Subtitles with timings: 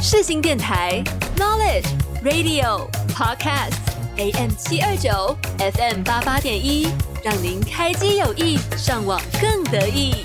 [0.00, 1.02] 世新电台
[1.36, 1.88] Knowledge
[2.22, 3.74] Radio Podcast
[4.16, 6.88] AM 七二九 FM 八八点一，
[7.24, 10.24] 让您开机有意，上网更得意。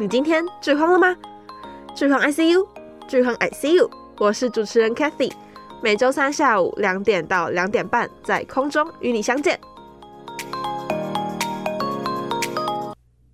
[0.00, 1.16] 你今天剧荒了吗？
[1.94, 2.66] 剧荒 ICU，
[3.08, 3.88] 剧荒 ICU，
[4.18, 5.32] 我是主持人 Cathy。
[5.80, 9.58] 每周三下午两点到两点半，在空中与你相见。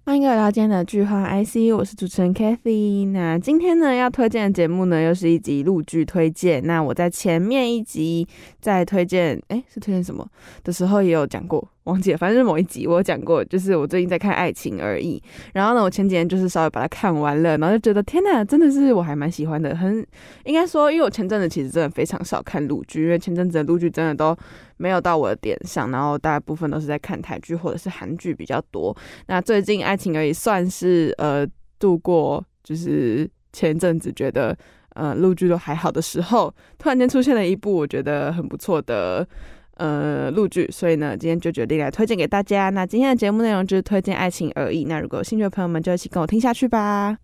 [0.04, 3.10] 欢迎各位来到今天的剧话 IC，我是主持人 Kathy。
[3.10, 6.62] 那今天呢，要推荐的节目呢，又是一集陆剧推荐。
[6.66, 8.28] 那我在前面一集
[8.60, 10.28] 在推荐，哎，是推荐什么
[10.62, 11.66] 的时候也有讲过。
[11.84, 20.06] 忘记了，反正是某一集我有讲过，就是我最近在看《爱情而已》，然后呢，我前几天就是稍微把它看完了，然后就觉得天呐，真的是我还蛮喜欢的，很
[20.44, 24.34] 应该说，因为我前阵子其实真的非常少看陆剧，因为前阵子的陆剧真的都
[24.78, 28.96] 没有到我的点上，然后大部分都是在看台剧或者是韩剧比较多。
[29.26, 31.46] 那最近《爱情而已》算是呃
[31.78, 34.56] 度过，就是前阵子觉得
[34.94, 39.28] 呃陆剧都还好的时候，突然间出现了一部我觉得很不错的。
[39.76, 42.70] 呃，录剧，所以呢，今天就决定来推荐给大家。
[42.70, 44.84] 那今天的节目内容就是推荐《爱情而已》。
[44.88, 47.18] 那如果有兴趣的朋友们，就一起跟我听下去吧。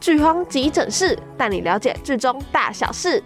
[0.00, 3.22] 剧荒急诊室带你了解剧中大小事。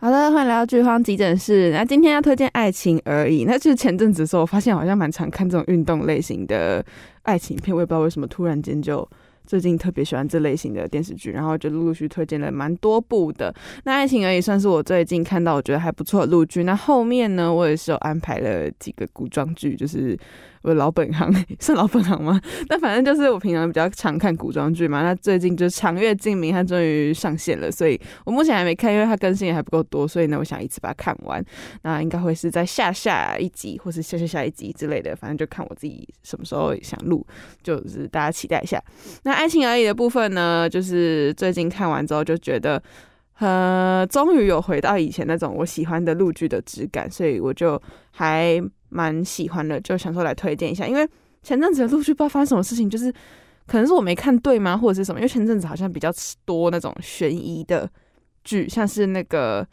[0.00, 1.72] 好的，欢迎来到剧荒急诊室。
[1.72, 6.84] 那今天要推荐《爱情而已》，那就是前阵子的时候，我发现好像蛮常看这种运动类型的
[7.22, 9.06] 爱情片，我也不知道为什么突然间就
[9.44, 13.52] 最近特别喜欢这类型的电视剧，然后就陆陆续续推荐了蛮多部的。
[13.82, 16.62] 那《爱情而已》算是我最近看到我觉得还不错的陆剧。
[16.62, 20.16] 那后面呢，我也是有安排了几个古装剧，就是。
[20.62, 22.40] 我的老本行 是老本行吗？
[22.68, 25.02] 但反正就是我平常比较常看古装剧嘛。
[25.02, 31.44] 那最近就是《长月烬明》它终于上线了，所以我目前还没看，因为它更新也还不够多，所以呢，我想一次把它看完。
[31.82, 37.26] 那应该会是在下下一集，或是下下下一集之类的，反正就看我自己什么时候想录，
[37.62, 38.82] 就是大家期待一下。
[39.22, 42.82] 那《爱情而已》的部分呢，就是最近看完之后就觉得，
[43.38, 47.80] 呃，终于有回到以前那种我喜欢的陆剧的质感，所以我就
[48.10, 48.60] 还。
[48.88, 51.08] 蛮喜欢的，就想说来推荐一下，因为
[51.42, 53.12] 前阵子陆续不知道发生什么事情，就是
[53.66, 55.20] 可能是我没看对吗，或者是什么？
[55.20, 56.10] 因为前阵子好像比较
[56.44, 57.88] 多那种悬疑的
[58.44, 59.66] 剧，像是那个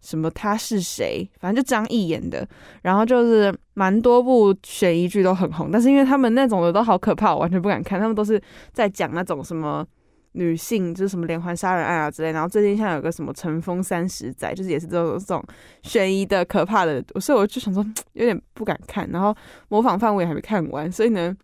[0.00, 2.46] 什么他是谁，反正就张译演的，
[2.82, 8.40] 然后就是蛮多部悬疑剧都很红，但是因为他们那种的都好可怕，我完全不敢看，他们都是
[8.72, 9.86] 在讲那种什么。
[10.32, 15.44] 女性就是什么连环杀人案啊之类，然后最近像有个什么尘封三十载，就是也是这种这种
[15.82, 17.84] 悬疑的可怕的，所以我就想说
[18.14, 19.08] 有点不敢看。
[19.10, 19.34] 然后
[19.68, 21.36] 模仿范围还没看完，所以呢，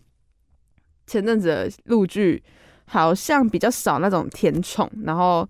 [1.06, 2.42] 前阵子的陆剧
[2.86, 5.48] 好像比较少那种甜宠，然后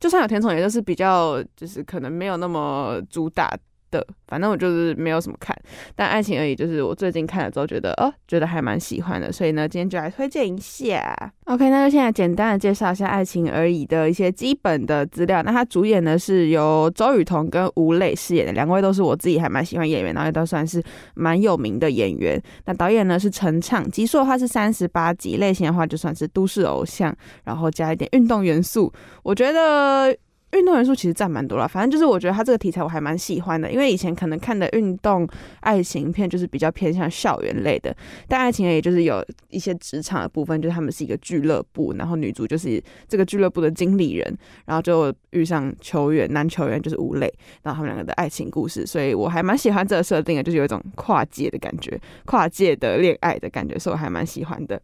[0.00, 3.56] 就算有甜宠，也就是比较就是可能没有那么主打。
[3.92, 5.56] 的，反正我就是没有什么看，
[5.94, 11.32] 但爱情而已，就是我最近看了之后觉得，哦，觉得还蛮喜欢的，所以呢，今天就来推荐一下。
[11.44, 15.42] OK，那就现在简单的介绍一下爱情而已的一些基本的资料。
[15.42, 20.82] 那他主演呢是由周雨彤跟吴磊饰演的，两位都是我自己还蛮喜欢演员，然后也都算是
[21.14, 22.42] 蛮有名的演员。
[22.64, 27.14] 那导演呢是陈畅，集数的话是三十八集，类型的话就算是都市偶像，
[27.44, 28.92] 然后加一点运动元素，
[29.22, 30.16] 我觉得。
[30.52, 35.26] 运动元素其实占蛮多了，反正就是我觉得他这个题材我还蛮喜欢的，因为以前可能看的运动
[35.60, 37.94] 爱情片就是比较偏向校园类的，
[38.28, 47.32] 但爱情也就是有一些职场的部分，就是他们是一个俱乐部，然后女主就是这个俱乐部的经理人，然后就遇上球员，男球员就是吴磊，
[47.62, 54.80] 然后他们两个的爱情故事，所以我还蛮喜欢这个设定的，就是有一种跨界的感觉，跨界的恋爱的感觉，所以我还蛮喜欢的。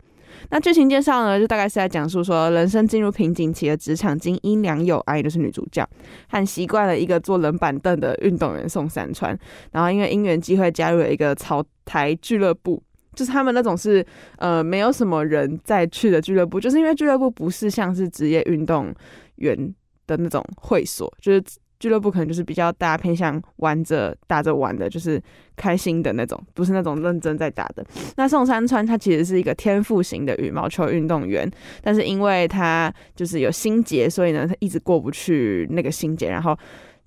[0.51, 5.89] 那剧情介绍呢，就大概是在讲述说，人生进入瓶颈期的职场精英良友阿姨就是女主角，
[6.29, 9.39] 和习惯了一个坐冷板凳的运动员宋山川，
[9.73, 12.83] 然后因为因缘机会加入了一个草台俱乐部，
[13.15, 14.05] 就是他们那种是
[14.39, 18.95] 呃没有什么人在去的俱乐部，就是因为俱乐部不是像是职业运动
[19.37, 19.75] 员
[20.07, 21.43] 的那种会所，就是。
[21.79, 25.23] 俱乐部可能就是比较大家偏向玩着打着玩的，就是
[25.57, 27.87] 开心的那种，不是那种认真在打的。
[28.17, 31.49] 那宋山川他其实是一个天赋型的羽毛球运动员，
[31.81, 36.59] 但是因为他就是有心结，所以呢他一直过不去那个心结，然后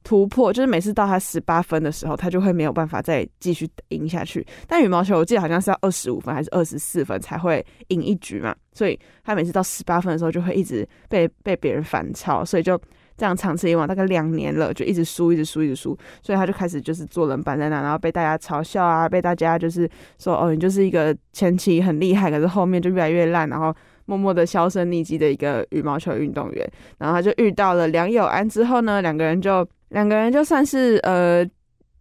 [0.04, 4.46] 突破就是每次到他十八分的时候，他就会没有办法再继续赢下去。
[4.68, 12.82] 但羽毛球我记得好像是要二十五分还是二十四分才会赢一局嘛，所以他每次到十八分的时候就会一直被被别人反超，所以就。
[13.22, 19.88] 这样长此以往，大概两年了，就一直输，一直输，一直输，所以他就开始就是坐冷板在那，然后被大家嘲笑啊，被大家就是
[20.18, 23.72] 说哦，你就是一个前期很厉害，可是后面就越来越烂，然后
[24.06, 26.68] 默默的销声匿迹的一个羽毛球运动员。
[26.98, 31.48] 然后他就遇到了梁友安之后呢，两个人就两个人就算是呃。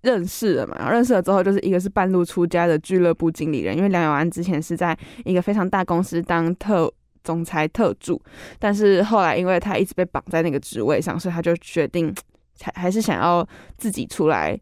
[0.02, 0.74] 认识了嘛？
[0.78, 4.96] 然后认识了之后，就是一个是半路出家的俱乐部经理人，因为梁友安之前是在
[5.26, 6.90] 一个非常大公司当特
[7.22, 8.20] 总裁特助，
[8.58, 12.14] 但是后来因为他一直被绑在那个职位上，所以他就决定
[12.60, 13.46] 还还是想要
[13.78, 14.58] 自己出来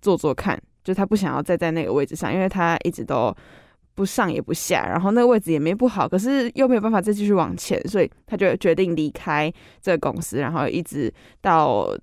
[0.00, 3.34] 做做看，就他不想要再在那个位置上，因为他一直都
[3.94, 11.94] 不上也不下，然后那个位置也没不好，可是又没有办法再继续往前，所以他就决定离开这个公司，然后一直到。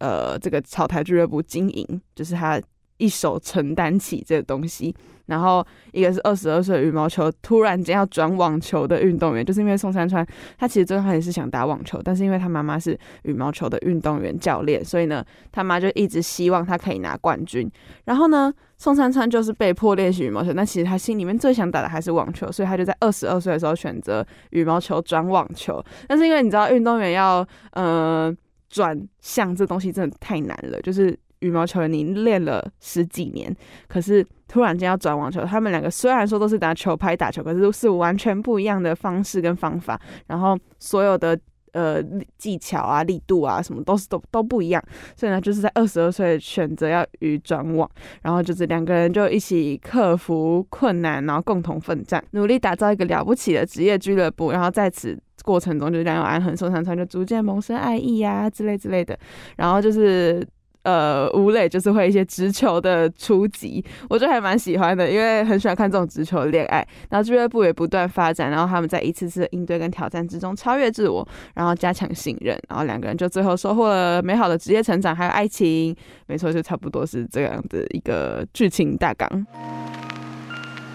[0.00, 2.56] 呃，这个草台俱乐部经营，就是他
[2.98, 4.94] 一手承担起这个东西。
[5.26, 5.62] 然后
[5.92, 15.22] 一个是二十二岁羽毛球突然间要转网球的运动员，就是因为宋珊川，他其实最开始是想打网球，但是因为他妈妈是羽毛球的运动员教练，所以呢，
[15.52, 17.70] 他妈就一直希望他可以拿冠军。
[18.06, 25.84] 然后呢，宋珊川就是被迫练习羽毛球，但其实他心里面最想打的还是网球，所以他就在二十二岁的时候选择羽毛球转网球。
[26.06, 28.28] 但是因为你知道，运动员要嗯。
[28.28, 28.36] 呃
[28.70, 33.54] 转向这东西真的太难了，就是羽毛球你练了十几年，
[33.88, 41.38] 可是突然间要转网球，他们两个虽然说都是拿球拍打球，可是都是完全不一样的方式跟方法，然后所有的。
[41.72, 42.02] 呃，
[42.38, 44.82] 技巧啊，力度啊，什么都是都都不一样，
[45.14, 47.88] 所以呢，就是在二十二岁选择要与转网，
[48.22, 54.50] 然后就是两个人就一起克服困难，然后共同奋战，努力打造一个了不起的职业俱乐部。
[54.50, 59.16] 然后在此过程中，就梁友安和宋珊川就逐渐萌生爱意啊之类之类的，
[59.58, 60.44] 然后就是。
[60.88, 66.78] 呃，吴磊就是会一些直球的出击，我就还蛮喜欢的，因为很喜欢看这种直球的恋爱。
[67.10, 75.94] 然后俱乐部也不断发展，然后他们在一次次的应对跟挑战之中超越自我，然后加强信任，然后两个人就最后收获了美好的职业成长，还有爱情。
[76.26, 79.28] 没错，就差不多是这样的一个剧情大纲。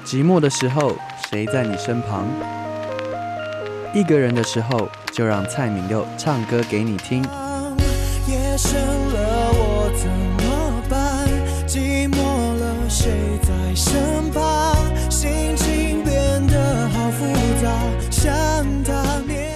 [0.04, 0.96] 寂寞的时候，
[1.30, 2.26] 谁在你身旁？
[3.94, 7.24] 一个人的时候，就让蔡明佑唱歌给你听。
[8.26, 8.80] 夜深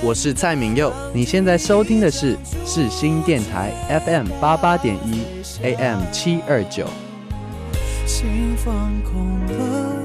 [0.07, 3.73] 我是蔡旻佑，你现在收听的是世新电台
[4.05, 5.21] FM 八八点一
[5.61, 6.87] AM 七二九。
[8.05, 8.73] 心放
[9.03, 9.97] 空了，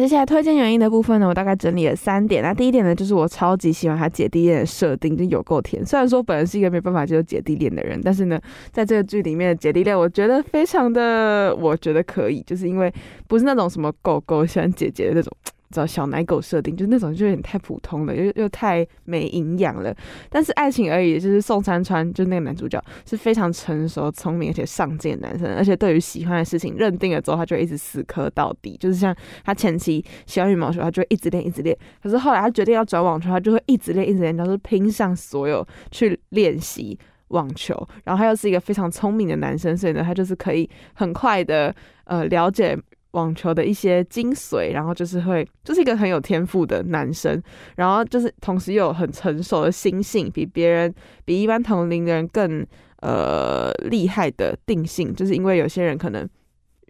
[0.00, 2.42] 接下来推荐原因的部分呢，我大概整理了三点。
[2.42, 5.84] 那第一点呢，就是我超级喜欢他姐弟恋的设定，就有够甜。
[5.84, 8.40] 虽然说本人是一个没办法接受姐弟恋的人，但是呢，
[8.72, 12.92] 在这个剧里面的姐弟恋，我觉得非常的，我觉得可以，就是因为
[13.28, 15.30] 不是那种什么狗狗喜欢姐姐的那种。
[15.70, 19.94] 找小奶狗设定，就那种就有点太普通了，又又太没营养了。
[20.28, 28.76] 但是爱情而已，就是宋珊川，就那个男主角是非常成熟、聪明而且上进的男生，而且对于喜欢的事情认定了之后，他就一直死磕到底。
[28.80, 29.14] 就是像
[29.44, 31.76] 他前期喜欢羽毛球，他就一直练、一直练。
[32.02, 37.74] 可是后来他决定要转网球，他就会一直练、一直练，然后拼上所有去练习网球。
[38.04, 41.72] 然后他又是一个非常聪明的男生，所以呢，他就是可以很快的
[42.04, 42.76] 呃了解。
[43.12, 47.42] 网球的一些精髓，然后就是会，就是一个很有天赋的男生，
[47.76, 52.64] 然后就是同时又有很成熟的心性，比别人，比一般同龄的人更
[53.02, 56.28] 呃厉害的定性，就是因为有些人可能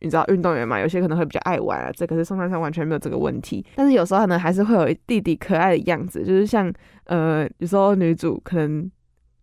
[0.00, 6.72] 你知道运动员嘛，有些可能会比较爱玩啊，这可是宋珊川完全没有这个问题，但是有时候可能还是会有弟弟可爱的样子，就是像
[7.04, 8.90] 呃有时候女主可能。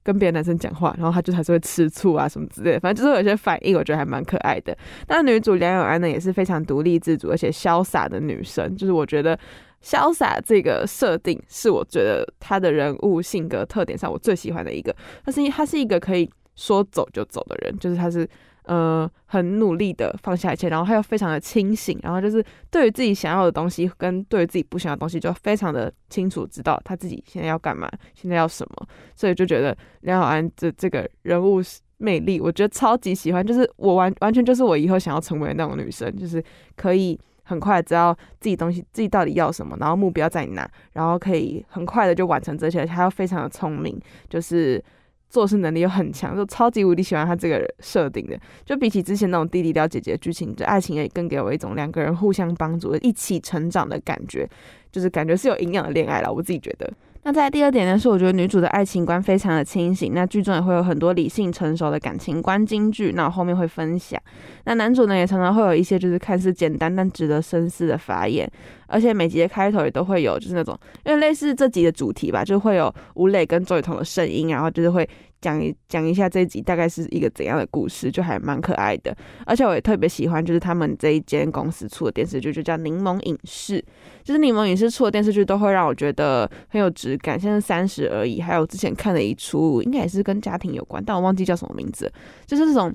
[0.07, 4.73] 跟别的男生讲话，然后他就还是会吃醋啊什么之类的，反正就是有些反应，我觉得还蛮可爱的。
[5.09, 9.37] 那女主梁永安呢，也是非常独立自主而且潇洒的女生，就是我觉得
[9.83, 14.95] 潇洒这个设定是我觉得她的人物性格特点上我最喜欢的一个。
[15.25, 18.25] 她是她是一个可以说走就走的人，就是她是。
[18.67, 31.61] 呃，很努力的放下一切，然后他又非常的清醒，然后就是对于自己想要的东西跟对于自己不想要的东西，就非常的清楚知道他自己现在要干嘛，现在要什么，所以就觉得梁友安这这个人物
[31.97, 36.43] 魅力，我觉得超级喜欢，就是我完完全就是我以后想要成为的那种女生，就是
[36.75, 43.97] 可以很快知道自己东西自己到底要什么，然后目标在哪，然后可以很快的就完成这些，他又非常的聪明，
[44.29, 44.83] 就是。
[45.29, 48.39] 做事能力又很强，就超级无敌喜欢他这个设定的。
[48.65, 54.49] 就比起之前那种弟弟撩姐姐剧情，这爱情也更给我一种两个人互相帮助、一起成长的感觉，
[54.91, 56.31] 就是感觉是有营养的恋爱了。
[56.31, 56.91] 我自己觉得。
[57.27, 64.17] 那在第二点呢，是我觉得女主的爱情观非常的清醒，那剧中也会有很多理性成熟的感情观金句，那我后面会分享。
[64.63, 68.49] 那男主呢，也常常会有一些就是看似简单但值得深思的发言，
[68.87, 75.05] 而且每集的开头也都会有就是那种，因为类似这集的主题吧，就会有吴磊跟周雨彤的声音，然后就是会。
[75.39, 79.15] 讲一讲一下这一集大概是一个怎样的故事，就还蛮可爱的。
[79.45, 83.83] 而且我也特别喜欢，就是他们这一间公司出的电视剧，就叫柠檬影视。
[84.23, 87.39] 就是柠檬影视出的电视剧都会让我觉得很有质感。
[87.39, 92.11] 现在三十而已，还有之前看了一出，应该也是跟家庭有关，但我忘记叫什么名字。
[92.45, 92.91] 就是这种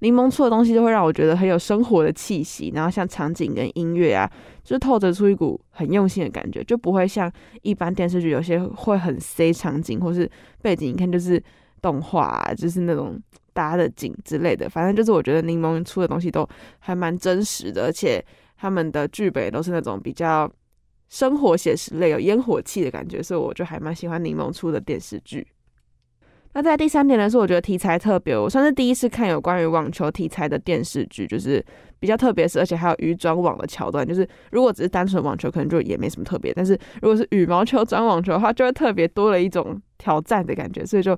[0.00, 2.72] 柠檬出的东西，就会让我觉得很有生活的气息。
[2.74, 4.28] 然后像场景跟音乐啊，
[4.64, 7.32] 就是透着出一股很用心的感觉，就不会像
[7.62, 10.28] 一般电视剧有些会很塞场景或是
[10.60, 11.40] 背景，一看就是。
[11.84, 13.20] 动画啊，就是那种
[13.52, 16.48] 搭的景之类的，反正就是我觉得柠檬出的东西都
[16.78, 18.24] 还蛮真实的，而且
[18.56, 20.50] 他们的剧本都是那种比较
[21.10, 25.46] 生活写实类，有烟火气的感觉，所以我就还蛮喜欢柠檬出的电视剧。
[26.54, 31.62] 那在第三点呢，是我觉得题材特别，我算是第一次看有关于网球题材的电视剧，就是
[32.00, 36.72] 比较特别，是而且还有鱼转网的桥段，就是如果只是单纯网球，可能就也没什么特别，但是
[37.02, 41.16] 如果是羽毛球转网球的话，就会特别多了一种挑战的感觉，所以就。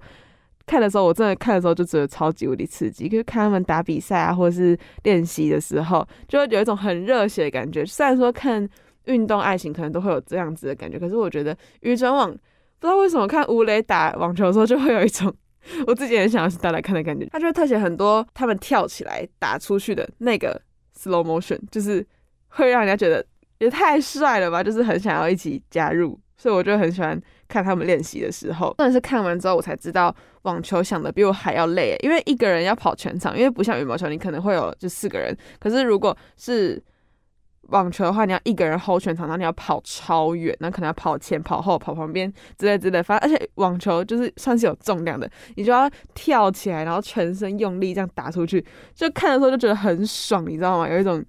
[0.66, 7.86] 看的时候，我真的看的时候就觉得超级无敌刺激，就是看他们打比赛啊，或者是练习的时候，就会有一种很热血的感觉。
[7.86, 8.68] 虽然说看
[9.04, 15.32] 运动爱情可能都会有这样子的感觉，可是我觉得鱼转网不知道为什么看吴磊打网球的时候就会有一种
[15.86, 17.24] 我自己也想要去打来看的感觉。
[17.26, 20.60] 他就会特写很多他们跳起来打出去的那个
[20.98, 22.04] slow motion，就是
[22.48, 23.24] 会让人家觉得
[23.58, 26.18] 也太帅了吧，就是很想要一起加入。
[26.36, 36.82] 所以我就很喜欢看他们练习的时候，真的是看完之后我才知道网球想的比我还要累，因为一个人要跑全场，因为不像羽毛球，你可能会有就四个人，可是如果是
[37.68, 50.88] 网球的话，你要一个人 hold 全场，然后你要跑超远，那可能要跑前、跑后、跑旁边之类之类，反正而且网球就是算是有重量的，你就要跳起来，然后全身用力这样打出去，就看的时候就觉得很爽，你知道吗？
[50.88, 51.24] 有一种。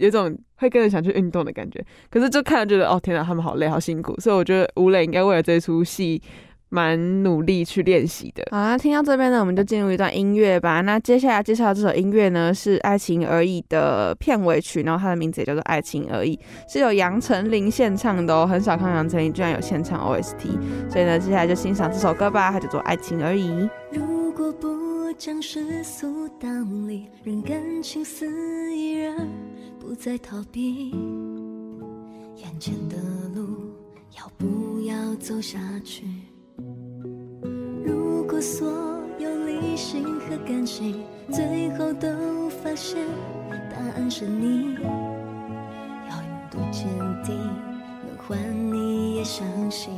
[0.00, 6.20] 有一种会跟着想去运动的感觉，可是就看了觉得哦天哪，他们好累好辛苦，所以我觉得吴磊应该为了这出戏
[6.70, 8.46] 蛮努力去练习的。
[8.50, 10.80] 好啦，听到这边呢，我们就进入一段音乐吧。
[10.82, 16.36] 那接下来介绍的这首音乐呢是《爱情而已》的片尾曲，然后它的名字也叫做《爱情而已》，
[16.72, 18.46] 是由杨丞琳献唱的哦。
[18.46, 20.48] 很少看杨丞琳居然有献唱 OST，
[20.88, 23.50] 所以呢，接下来就欣赏这首歌吧，它叫做《爱情而已》。
[23.90, 26.48] 如果不将世俗道
[26.86, 28.26] 理，让感情肆
[28.72, 29.28] 意人
[29.90, 30.92] 不再逃避，
[32.36, 32.96] 眼前的
[33.34, 33.42] 路
[34.16, 36.06] 要不要走下去？
[37.84, 38.70] 如果所
[39.18, 42.08] 有理性和感性最后都
[42.62, 43.04] 发现
[43.68, 46.86] 答案是你，要有多坚
[47.24, 47.36] 定
[48.06, 48.38] 能换
[48.72, 49.92] 你也相信？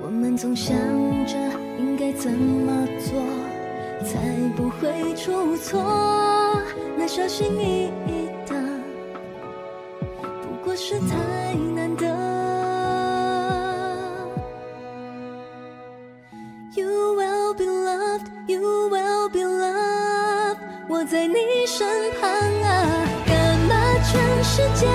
[0.00, 0.76] 我们总想
[1.26, 1.36] 着
[1.80, 3.20] 应该怎么做
[4.06, 5.82] 才不会出错，
[6.96, 8.27] 那小心翼翼。
[10.80, 11.16] 是太
[11.74, 12.06] 难得。
[16.72, 20.58] You will be loved, you will be loved。
[20.88, 21.34] 我在你
[21.66, 21.84] 身
[22.20, 22.86] 旁啊，
[23.26, 24.86] 干嘛全世界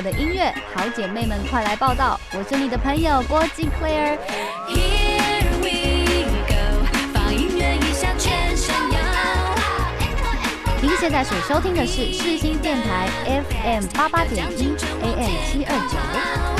[0.00, 2.18] 我的音乐，好姐妹们快来报道！
[2.32, 4.16] 我是你的朋友郭静 Claire。
[4.66, 8.98] Here we go，放音乐一下全身摇。
[10.80, 16.59] 您现在所收听的是世新电台 FM 八八点一 AM 七二九。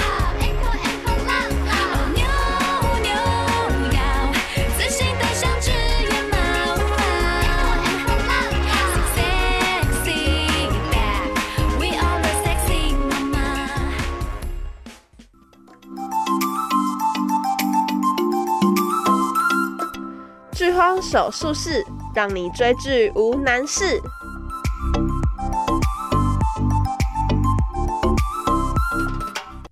[21.10, 24.00] 手术室，让你追剧无难事。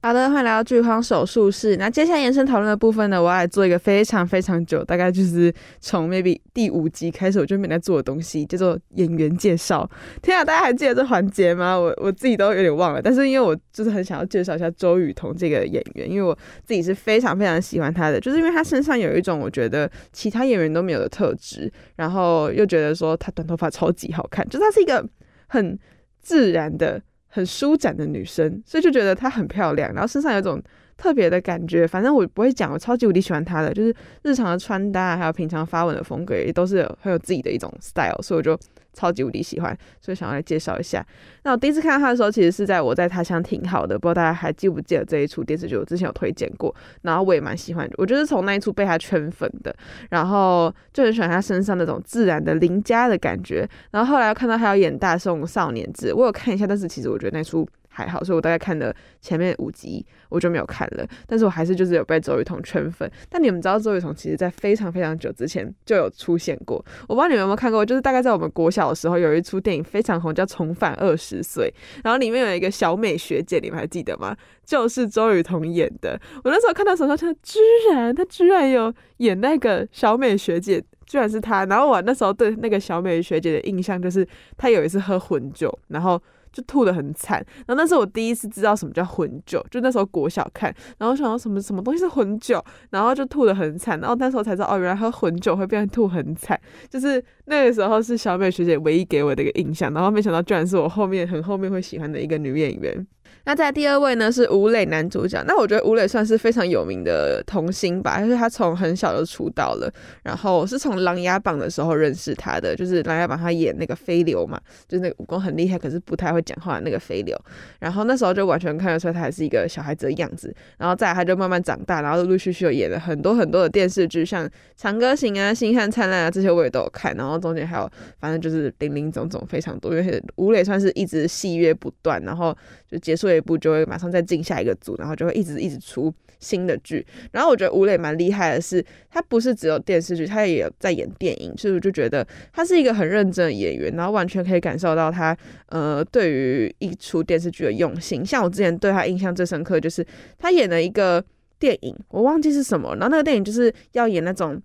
[0.08, 1.76] 好的，欢迎来到剧荒手术室。
[1.76, 9.86] 那接下来延伸讨论的部分呢，我要来做一个非常非常久，大概就是从 maybe 第五集开始，我就没在做的东西，叫做演员介绍。
[10.22, 11.78] 天啊，大家还记得这环节吗？
[11.78, 13.02] 我我自己都有点忘了。
[13.02, 16.34] 但是因为我就是很想要介绍一下周雨彤这个演员，因为我
[16.64, 25.06] 自己是非常非常喜欢他的，就是因为他身上有一种我觉得其他演员都没有的特质，然后又觉得说他短头发超级好看，就是他是一个
[25.48, 25.78] 很
[26.22, 26.98] 自然的。
[27.28, 30.62] 很舒展的女生，所以就觉得她很漂亮，然后身上有种
[30.98, 31.86] 特别的感觉。
[31.86, 38.58] 反正我不会讲，我超级无敌喜欢他的，就是日常的穿搭，还有平常发文的风格，也都是很有自己的一种 style，所以我就。
[38.94, 41.06] 超级无敌喜欢，所以想要来介绍一下。
[41.44, 45.76] 那我第一次看到他的时候，其实是在我在他乡挺好的，不知道大家还记不记得这一出电视剧？
[45.76, 49.72] 我之前有推荐过，然后我也蛮喜欢，我就是从那一出被他圈粉的，
[50.10, 53.68] 然后就很喜欢他身上那种自然的邻家的感觉。
[53.92, 57.68] 然后后来又看到他要演《大宋少年志》，我有看一下，但是其实我觉得那出。
[57.98, 61.04] 还好，所以我大概看了前面五集，我就没有看了。
[61.26, 63.10] 但是我还是就是有被周雨彤圈粉。
[63.28, 66.76] 但你们知道周雨彤其实在非常非常久之前就有出现过。
[67.08, 71.72] 我不知道你们有没有看过，就是大概在我们国小的时候，有一出电影非常红，叫《重返二十岁》，
[72.04, 74.36] 然后里面有一个小美学姐，你们还记得吗？
[74.64, 76.20] 就是周雨彤演的。
[76.44, 77.58] 我那时候看到时候，她居
[77.90, 81.64] 然他居然有演那个小美学姐，居然是他。
[81.64, 84.24] 然后我那时候对那个小美学姐的印象就是，
[84.56, 86.22] 她有一次喝混酒，然后。
[86.52, 96.58] 就吐得很惨，然后那是我第一次知道什么叫混酒，就那时候国小看，然后想到什么什么东西是混酒，然后就吐得很惨，然后那时候才知道哦，原来喝混酒会变成吐很惨，
[96.88, 103.06] 就是那个时候是小美学姐唯一给我的一个印象，然后没想到居然是我后面很后面会喜欢的一个女演员。
[103.48, 109.90] 那在第二位呢是吴磊男主角，那我觉得吴磊算是非常有名的童星吧，因为他从很小就出道了，
[110.22, 117.34] 然后是从《琅琊榜》的时候认识他的，就是《琅琊榜》他演那个飞流嘛，就是那个武功很厉害，可是不太会讲话的那个飞流，
[117.78, 132.54] 然后那时候就完全看得出来他还是一个小孩子的样子，然后再他就慢慢长大，然后陆陆续续有演了很多很多的电视剧，像《长歌行》啊、《星汉灿烂》啊这些我也都有看，然后中间还有反正就是林林总总非常多，因为吴磊算是一直戏约不断，然后
[132.86, 137.06] 就结束了一部就会马上再进下一个组，然后就会一直一直出新的剧。
[137.32, 145.36] 然后我觉得吴磊蛮厉害的是，他不是只有电视剧，他也有在演电影，所以我就觉得他是一个很认真的演员，然后完全可以感受到他
[145.68, 148.24] 呃对于一出电视剧的用心。
[148.24, 150.06] 像我之前对他印象最深刻，就是
[150.38, 151.24] 他演了一个
[151.58, 154.60] 电影，我忘记是什么，然后那个电影就是要演那种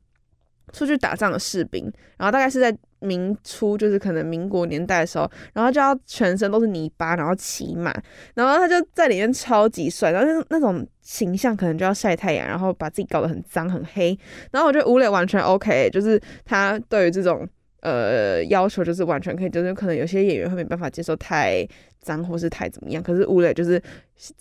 [0.72, 1.84] 出去打仗的士兵，
[2.18, 2.76] 然后大概是在。
[3.04, 7.94] 明初就是可能民国年代的时候，然后就要全身都是泥巴，然后骑马，
[8.34, 14.18] 然后他就在里面超级帅，然后那种形象可能就要晒太阳，然后把自己搞得很脏很黑，
[14.52, 17.48] 然后我觉得吴磊完全 OK，就是他对于这种
[17.82, 21.68] 呃要求就是完全可以，就是可能有些演员会没办法接受太。
[22.04, 23.82] 脏或是太怎么样，可是吴磊就是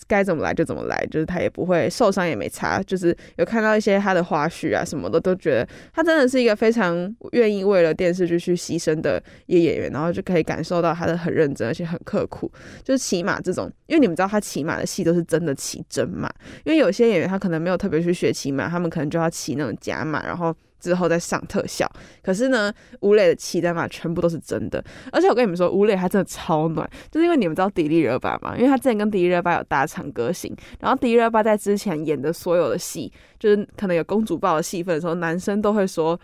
[0.07, 12.51] 该怎么来就怎么来，就是他也不会受伤也没差，就是有看到一些他的花絮啊什么的，都觉得他真的是一个非常愿意为了电视剧去牺牲的一个演员，然后就可以感受到他的很认真而且很刻苦，
[12.83, 16.29] 就是骑马这种，因为你们知道他骑马的戏都是真的骑真马，
[16.65, 20.55] 因为有些演员他可能没有特别去学骑马，他们可能就要骑那种假马，然后。
[20.83, 21.89] 之后再上特效，
[22.25, 36.19] 可是呢，吴磊的骑的马全部都是真的，而且我跟你们说，吴磊他真的超暖，就是因为你们知道迪丽热巴嘛，因为他之前跟迪丽热巴有搭长歌行，然后迪丽热巴在之前演的所有的戏，就是可能有公主抱的戏份的时候，男生都会说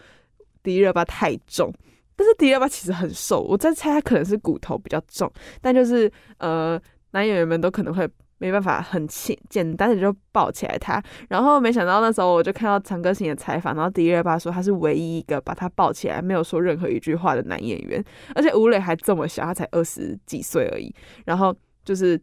[0.64, 1.72] 迪丽热巴太重，
[2.16, 6.80] 但是迪丽热巴其实很瘦，我在猜他可能是骨头比较重，但就是呃，
[7.12, 8.08] 男演员们都可能会。
[8.38, 18.02] 没办法，很轻简单的就抱起来他，然后没想到那时候我就看到长歌行的采访，然后迪丽热巴说他是唯一一个把他抱起来没有说任何一句话的男演员，
[18.36, 20.94] 而且吴磊还这么小，他才二十几岁而已。
[21.24, 22.20] 然后就是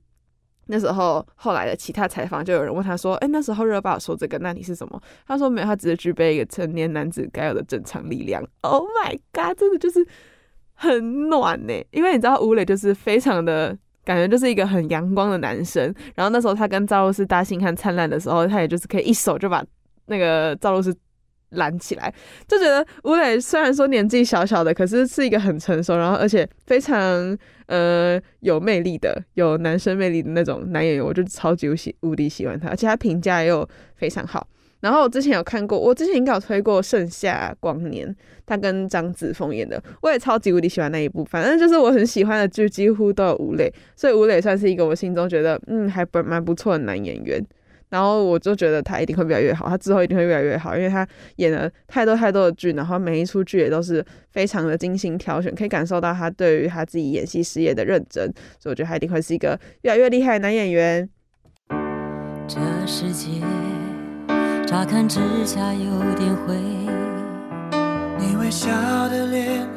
[0.67, 8.41] 那时候后来的其他采访，就有人问他说：“哎，那时候热巴说这个，那你是什么？”他说：“没有，他只是具备一个成年男子该有的正常力量。
[8.61, 10.07] ”Oh my god，真的就是
[10.73, 13.77] 很暖呢，因为你知道吴磊就是非常的。
[14.05, 15.93] 感觉就是一个很阳光的男生。
[16.15, 19.61] 然后那时候他跟赵露思搭《星汉灿烂》的时候，他也就是可以一手就把
[20.05, 20.95] 那个赵露思
[21.49, 22.13] 揽起来，
[22.47, 27.37] 就觉得吴磊虽然说年纪小小的，可是是一个很成熟，然后而且非常
[27.67, 34.45] 呃有魅力的、有男生魅力的那种男演员，我就超级喜无敌喜欢他，而且他评价也有非常好。
[34.85, 38.07] 然后我之前有看过，我之前应该有推过《盛夏光年》，
[38.45, 41.25] 他跟张子枫演的，我也超级无敌喜欢那一部。
[41.25, 47.43] 反正就是我很喜欢的剧，几乎都有吴磊，所以吴磊算是一个我心中觉得嗯还蛮不错的男演员。
[47.89, 58.23] 然后我就觉得他一定会越来越好，他之后一定会越来越好，因为他演了太多太多的剧，然后每一出剧也都是非常的精心挑选，可以感受到他对于他自己演戏事业的认真，
[58.59, 61.09] 所以我觉得他一定会是一个越来越厉害的男演员。
[62.47, 63.41] 这世界
[64.65, 66.55] 乍看之下有点灰，
[68.17, 68.67] 你微笑
[69.09, 69.67] 的脸。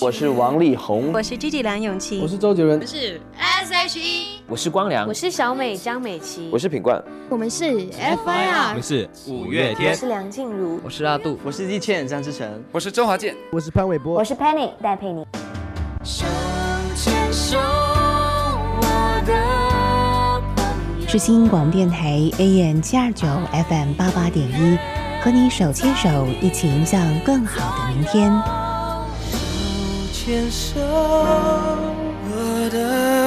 [0.00, 15.24] 我是王力宏，我是 Gigi 梁咏琪，我是周杰伦，我是 S.H.E，我是光良，我是小美张美琪，我是品冠，我们是 F.I.R，我们是五月天，我是梁静茹，我是阿杜，我是易倩张智成，我是周华健，我是潘玮柏，我是 Penny 戴佩妮。
[16.02, 16.26] 手
[16.96, 19.61] 牵手，我的
[21.12, 21.18] 是。
[21.18, 23.28] 新广电台 AM 七二九
[23.68, 24.78] FM 八八点一，
[25.22, 28.32] 和你手牵手，一起迎向更好的明天。
[29.30, 29.38] 手
[30.12, 33.21] 牵手，我的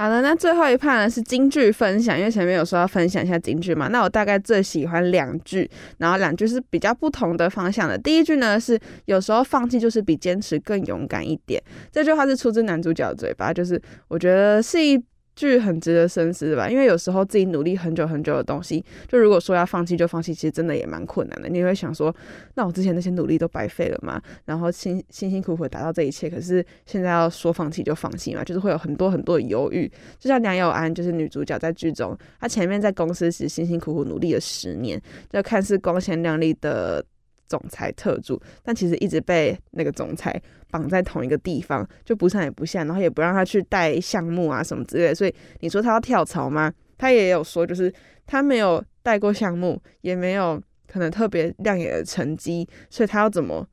[0.00, 7.98] 好了，那最后一 part 呢是京剧分享，因为前面有说要分享一下京剧嘛，那我大概最喜欢两句，然后两句是比较不同的方向的。
[7.98, 14.98] 第一句呢是有时候放弃就是比坚持更勇敢一点，这句话是出自男主角嘴巴，就是我觉得是一。
[15.48, 21.48] 句很值得深思吧，因为有时候自己努力很久很久的东西，就如果说要放弃就放弃，其实真的也蛮困难的。
[21.48, 22.14] 你会想说，
[22.54, 24.20] 那我之前那些努力都白费了吗？
[24.44, 29.90] 然后辛辛辛苦苦达到这一切，可是现在要说放弃就放弃嘛，就是会有很多很多的犹豫。
[30.18, 35.00] 就像梁友安，就是女主角在剧中，她前面在公司时辛辛苦苦努力了十年，
[35.30, 37.04] 就看似光鲜亮丽的。
[37.50, 45.12] 总裁特助，但其实一直被那个总裁绑在同一个地方，就不上也不下，然后也不让他去带项目啊什么之类。
[45.12, 46.72] 所以你说他要跳槽吗？
[46.96, 47.92] 他也有说，就是
[48.24, 53.66] 他没有带过项目，也没有可能特别亮眼的成绩，所以他要怎么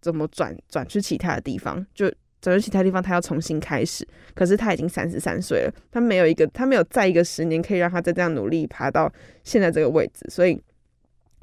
[0.00, 4.04] 怎么转转去其他的地方，就转去其他地方，他要重新开始。
[4.34, 9.12] 可是他已经三十三岁了，他没有一个，他没有再一个十年可以让他再这样努力爬到
[9.44, 10.60] 现在这个位置，所以。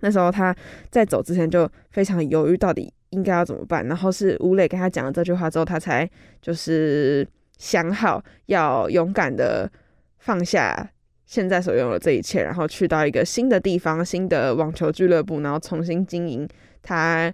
[0.01, 0.55] 那时候他
[0.89, 3.85] 在走之前就非常犹豫，到底应该要怎么办。
[3.87, 6.09] 然后是吴磊跟他讲了这句话之后，他才
[6.41, 9.69] 就是想好要勇敢的
[10.19, 10.89] 放下
[11.25, 16.47] 现在所拥有的这一切，然后去到一个新的地方、新的网球俱乐部，然后重新经营。
[16.81, 17.33] 他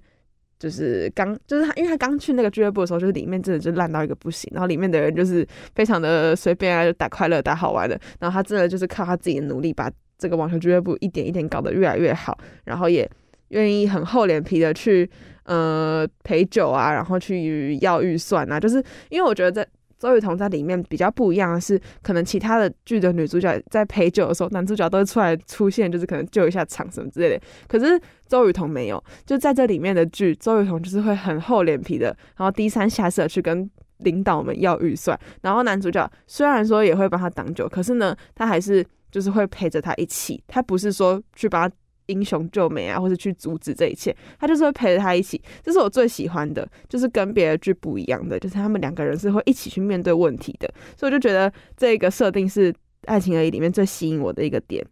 [0.63, 5.45] 就是刚就是他，因为他刚去那个俱乐部的时候，就是里面真的就烂到一个不行，然后里面的人就是
[5.75, 7.99] 非常的随便啊，就打快乐、打好玩的。
[8.19, 9.91] 然后他真的就是靠他自己的努力把。
[10.15, 13.09] 这个网球俱乐部一点一点搞得越来越好，然后也
[13.49, 15.09] 愿意很厚脸皮的去
[15.43, 19.67] 呃陪酒啊，然后去要预算啊，就是因为我觉得在
[20.03, 27.41] 周雨彤在里面比较不一样的是，可能其他的剧的女主角在陪酒的时候，男主角都会出来出现，就是可能救一下场什么之类的。
[27.69, 38.85] 可是周雨彤没有，就在这里面的剧，周雨彤就是会很厚脸皮的，然后低三下四的去跟领导们要预算，然后男主角虽然说也会帮他挡酒，可是呢，他还是。
[39.13, 41.75] 就是会陪着他一起，他不是说去帮他
[42.07, 45.41] 英雄救美啊，或者去阻止这一切，他就是会陪着他一起。
[45.61, 52.71] 这是我最喜欢的，就是跟别的剧不一样的，就是他们两个人是会一起去面对问题的，所以我就觉得这个设定是
[53.05, 54.85] 《爱情而已》里面最吸引我的一个点。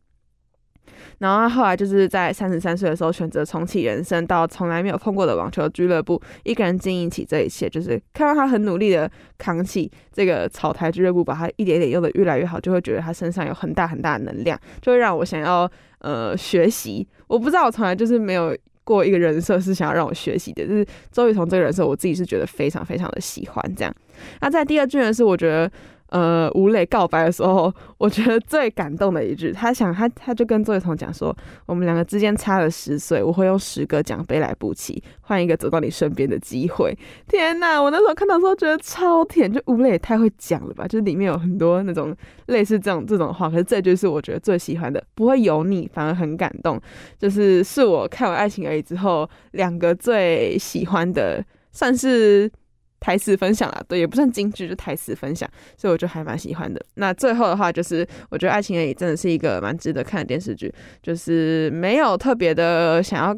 [1.20, 7.70] 然后他后来就是在三十三岁的时候选择重启人生，到从来没有碰过的网球俱乐部，一个人经营起这一切。
[7.70, 15.70] 就是看到他很努力的扛起这个草台俱乐部，把他一点点用的越来越好，就会觉得他身上有很大很大的能量，就会让我想要
[16.02, 17.08] 呃学习。
[17.28, 23.96] 我不知道我从来就是没有过一个人设是想要让我学习的，就是周雨彤这个人设，我自己是觉得非常非常的喜欢这样。
[24.42, 25.72] 那在第二句呢，是我觉得。
[26.12, 31.34] 呃，吴磊告白的时候，我觉得最感动的一句，他想他他就跟周雨彤讲说，
[31.66, 36.94] 我们两个之间差了十岁，我会用十个奖杯来补齐，换一个走到你身边的机会。
[37.30, 42.14] 天呐，我那时候看到时候觉得超甜，就吴磊也太会讲了吧，就是里面有很多那种
[42.48, 46.78] 类似这种这种话，可是这句是我觉得最喜欢的，不会油腻，反而很感动，
[47.18, 52.52] 就是是我看完《爱情而已》之后两个最喜欢的，算是。
[53.02, 56.80] 台词分享啦，对，也不算金句，就台词分享，所以我就还蛮喜欢的。
[56.94, 63.38] 那最后的话，就是我觉得《爱情而已》真的是一个蛮值得看的电视剧，就是没有特别的想要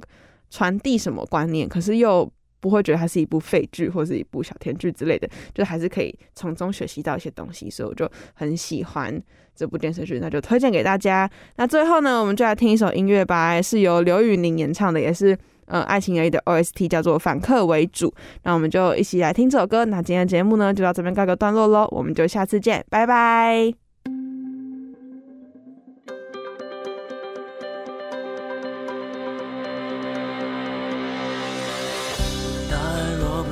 [0.52, 9.18] 传递什么观念，可是又不会觉得它是一部废剧或是一部小甜剧之类的，就还是可以从中学习到一些东西，所以我就很喜欢
[9.56, 11.30] 这部电视剧，那就推荐给大家。
[11.56, 18.10] 那最后呢，我们就来听一首音乐吧，是由刘宇宁演唱的，也是呃爱情而已的 OST，叫做《反客为主》。
[18.44, 19.86] 那我们就一起来听这首歌。
[19.86, 23.74] 那今天的节目呢，就到这边告个段落喽，我们就下次见，拜拜。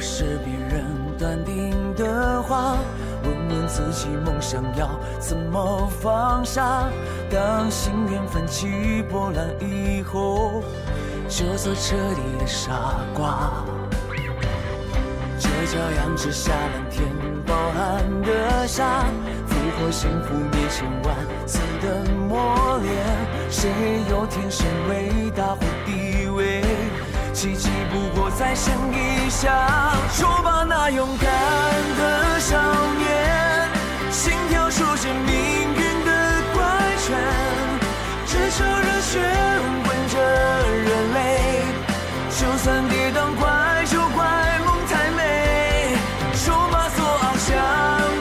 [0.03, 0.83] 是别人
[1.19, 2.75] 断定的话
[3.23, 6.89] 问问自己，梦想要怎么放下？
[7.29, 10.63] 当心缘泛起波澜以后，
[11.31, 12.73] 就做彻底的傻
[13.13, 13.63] 瓜。
[15.39, 17.07] 这叫羊脂下蓝天，
[17.47, 19.05] 饱含的沙，
[19.47, 21.15] 俘获幸福灭千万
[21.47, 22.93] 次的磨练。
[23.49, 23.71] 谁
[24.09, 26.61] 又天生伟大或地位？
[27.31, 29.55] 奇迹不过再想一想，
[30.19, 31.31] 就把那勇敢
[31.97, 32.57] 的少
[32.99, 33.50] 年，
[42.63, 44.23] 算跌宕怪就怪
[44.63, 45.97] 梦太美，
[46.35, 47.57] 手把所翱翔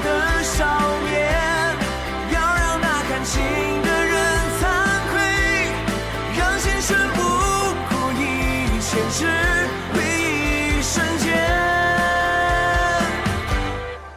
[0.03, 0.65] 的少
[1.05, 1.13] 年，
[2.33, 3.39] 要让那看清
[3.83, 4.17] 的人
[4.59, 4.63] 惭
[5.11, 5.21] 愧，
[6.39, 7.21] 让心声不
[7.91, 9.27] 顾一切只
[9.99, 9.99] 为
[10.79, 11.29] 一瞬间，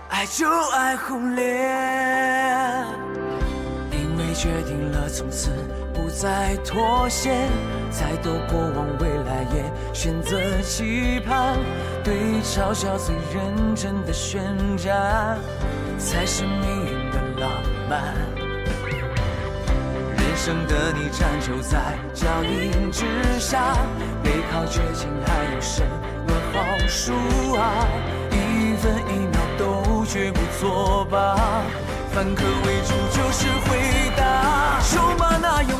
[0.07, 2.88] 爱就爱红莲，
[3.91, 5.51] 因为决定了从此
[5.93, 7.49] 不再妥协，
[7.93, 11.60] 再多过往未来也选择期盼，
[12.03, 14.41] 对嘲笑最认真的宣
[14.75, 15.38] 战，
[15.99, 17.51] 才是命运的浪
[17.88, 18.15] 漫。
[20.17, 21.77] 人生的你战就在
[22.15, 23.06] 脚印之
[23.39, 23.77] 下，
[24.23, 25.84] 背靠绝境还有什
[26.27, 27.13] 么好输
[27.53, 27.86] 啊？
[28.32, 31.36] 一分一秒都绝不作罢，
[32.12, 33.77] 反客为主就是回
[34.17, 34.79] 答。
[34.91, 35.79] 就把那勇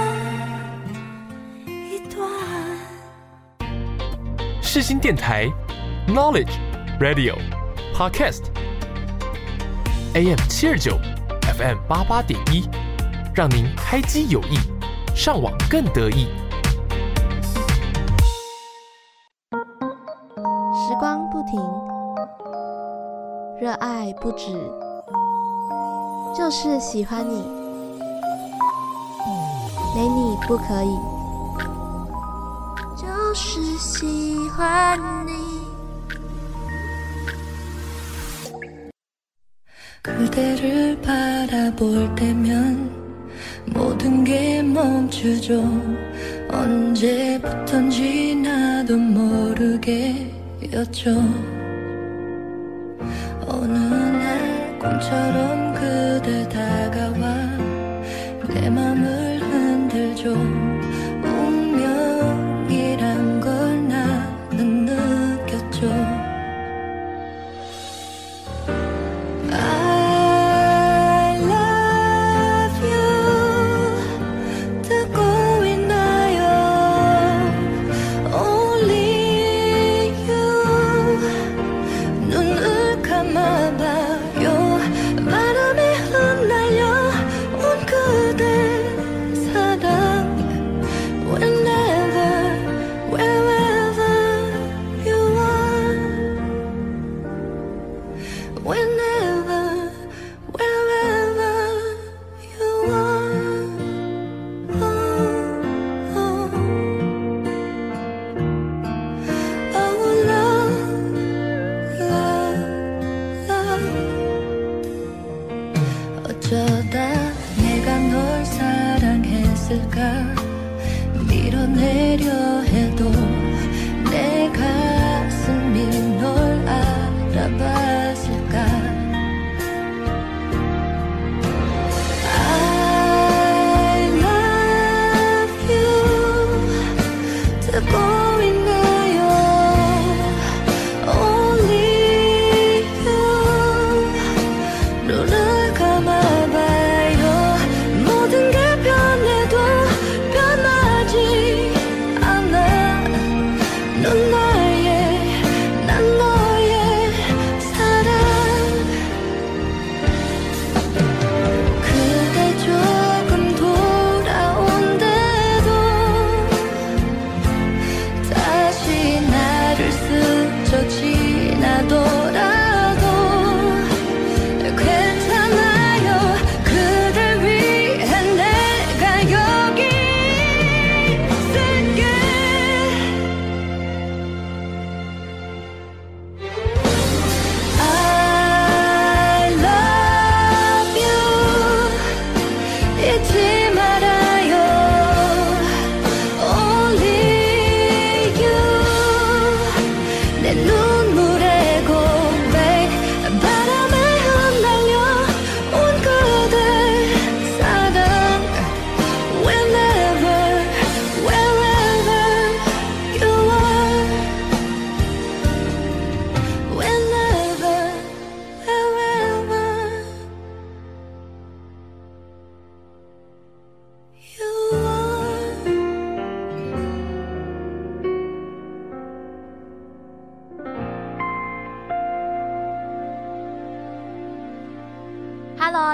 [4.81, 5.47] 新电台
[6.07, 6.53] ，Knowledge
[6.99, 7.37] Radio
[7.95, 8.47] Podcast，AM
[10.49, 10.97] 七二九
[11.57, 12.67] ，FM 八八点一，
[13.35, 14.57] 让您开机有益，
[15.15, 16.27] 上网更得意。
[20.73, 21.61] 时光不停，
[23.61, 24.51] 热爱不止，
[26.35, 27.43] 就是喜欢你，
[29.95, 31.10] 没你不可以。
[34.61, 35.33] 환히
[40.03, 42.91] 그대를 바라볼 때면
[43.65, 45.63] 모든 게 멈추죠.
[46.51, 50.31] 언제부턴지 나도 모르게였죠.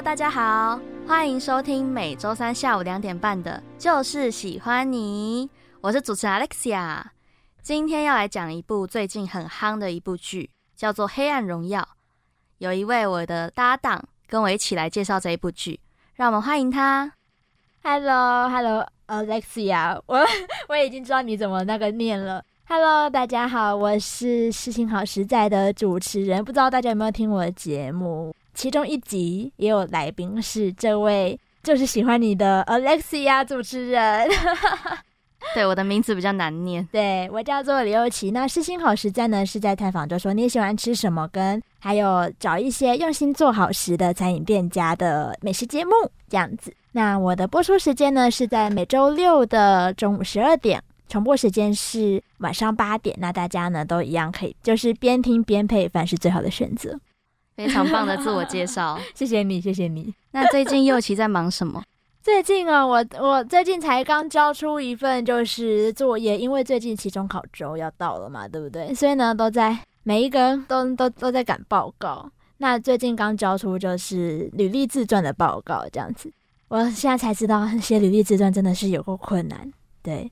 [0.03, 5.47] 大家好，欢迎收听每周三下午两点半的《就是喜欢你》，
[5.81, 7.01] 我是主持人 Alexia。
[7.63, 11.81] 今天要来讲一部最近很夯的一部剧，叫做《黑暗荣耀》。
[12.59, 15.79] 有一位我的搭档跟我一起来介绍这一部剧，
[16.13, 17.13] 让我们欢迎他。
[17.81, 20.23] Hello，Hello，Alexia， 我
[20.69, 22.43] 我已经知道你怎么那个念了。
[22.65, 28.31] Hello，大家好，我是事情好实在的主持人，不知道大家有没有听我的节目？
[28.57, 34.27] 其中一集也有来宾是这位，就是喜欢你的 Alexia 主持人。
[35.53, 36.83] 对，我的名字比较难念。
[36.91, 38.31] 对，我叫做李又琪。
[38.31, 45.91] 那是心好实在呢，是在探访，就说你喜欢吃什么，跟还有找一些用心做好食的餐饮店家的美食节目
[46.27, 46.73] 这样子。
[46.91, 53.15] 那我的播出时间呢，是在每周六的中午十二点，重播时间是晚上八点。
[53.19, 56.99] 那大家呢都一样可以，就是边听边配饭是最好的选择。
[57.57, 60.13] 非常棒的自我介绍， 谢谢你，谢谢你。
[60.31, 61.81] 那最近又琪在忙什么？
[62.21, 68.93] 最近啊，我我最近才刚交出一份就是作业，因为最近期中考周要到了嘛，对不对？
[68.93, 72.29] 所以呢，都在每一个都都都在赶报告。
[72.57, 76.31] 那最近刚交出就是履历自传的报告，这样子。
[76.67, 79.71] 我现在才知道写履历自传真的是有够困难，
[80.03, 80.31] 对。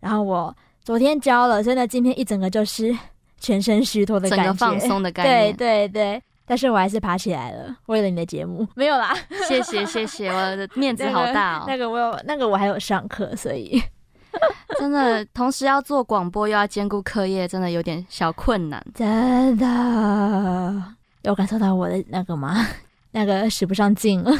[0.00, 0.54] 然后我
[0.84, 2.94] 昨天交了，所以呢今天一整个就是
[3.40, 5.52] 全身虚脱的感觉，整个放松的感觉。
[5.56, 6.22] 对对对。
[6.46, 9.12] 但是我还是爬起来了，为了你的节目， 没有啦。
[9.48, 11.64] 谢谢谢谢，我的面子好大哦。
[11.68, 13.82] 那个、那个我有，那个我还有上课，所以
[14.78, 18.80] 真的同时要做广播又要兼顾课业，真的有点小困难。
[18.94, 20.84] 真的，
[21.22, 22.64] 有感受到我的那个吗？
[23.10, 24.30] 那个使不上劲了。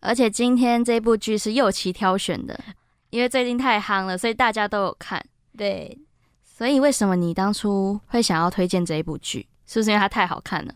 [0.00, 2.58] 而且今天这部剧是右奇挑选的，
[3.10, 5.22] 因为最近太夯了，所以大家都有看。
[5.58, 5.98] 对，
[6.42, 9.46] 所以为什么你当初会想要推荐这一部剧？
[9.66, 10.74] 是不是因为它太好看了？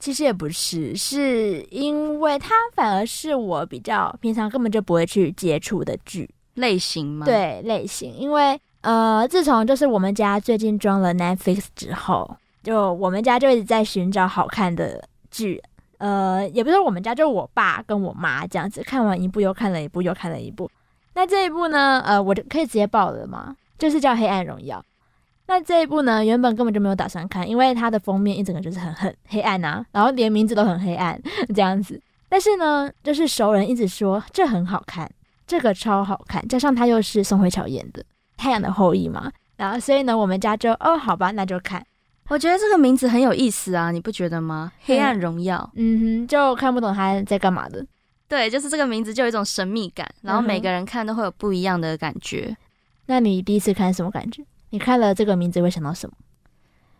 [0.00, 7.26] 其实也不是，是因为它反而是我比较平常根本就不会去接触的剧类型吗？
[7.26, 8.12] 对，类型。
[8.16, 15.62] 因为呃，自从就是我们家最近装了 Netflix 之后，就我们家就一直在寻找好看的剧。
[15.98, 20.70] 呃，也不是我们家，就是我爸跟我妈这样子，看完一部又看了一部，又看了一部。
[21.12, 22.02] 那这一部呢？
[22.06, 23.54] 呃，我就可以直接报了吗？
[23.76, 24.78] 就是叫《黑暗荣耀》。
[25.50, 31.20] 那这一部呢，原本根本就没有打算看，因为它的封面一整个就是很很黑暗啊，然后连名字都很黑暗
[31.52, 32.00] 这样子。
[32.28, 35.10] 但是呢，就是熟人一直说这很好看，
[35.48, 38.00] 这个超好看，加上它又是宋慧乔演的
[38.36, 41.84] 《太阳的后裔》嘛，然后所以呢，我们家就哦，好吧，那就看。
[42.28, 44.70] 我觉得这个名字很有意思啊，你不觉得吗？
[44.84, 47.84] 黑暗荣耀，嗯哼，就看不懂他在干嘛的。
[48.28, 52.56] 对，就是这个名字就有一种神秘感，然后每个人看都会有不一样的感觉。
[53.06, 54.44] 那你第一次看什么感觉？
[54.70, 56.16] 你看了这个名字会想到什么？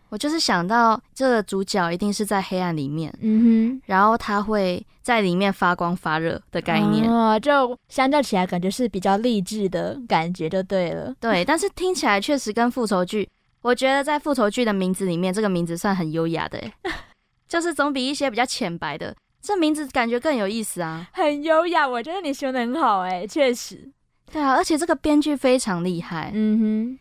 [0.09, 11.15] 我就是想到这个主角一定是在黑暗里面，嗯哼，然后他会在里面发光发热的概念，哦，就相较起来感觉是比较励志的感觉就对了。
[11.21, 13.29] 对，但是听起来确实跟复仇剧，
[13.61, 16.61] 我觉得在复仇剧的名字里面，这个名字算很优雅的，
[17.47, 21.87] 就是总比一些比较浅白的这名字感觉更有意思啊，很优雅。
[21.87, 23.89] 我觉得你修的很好，哎，确实。
[24.29, 26.99] 对啊，而且这个编剧非常厉害，嗯哼，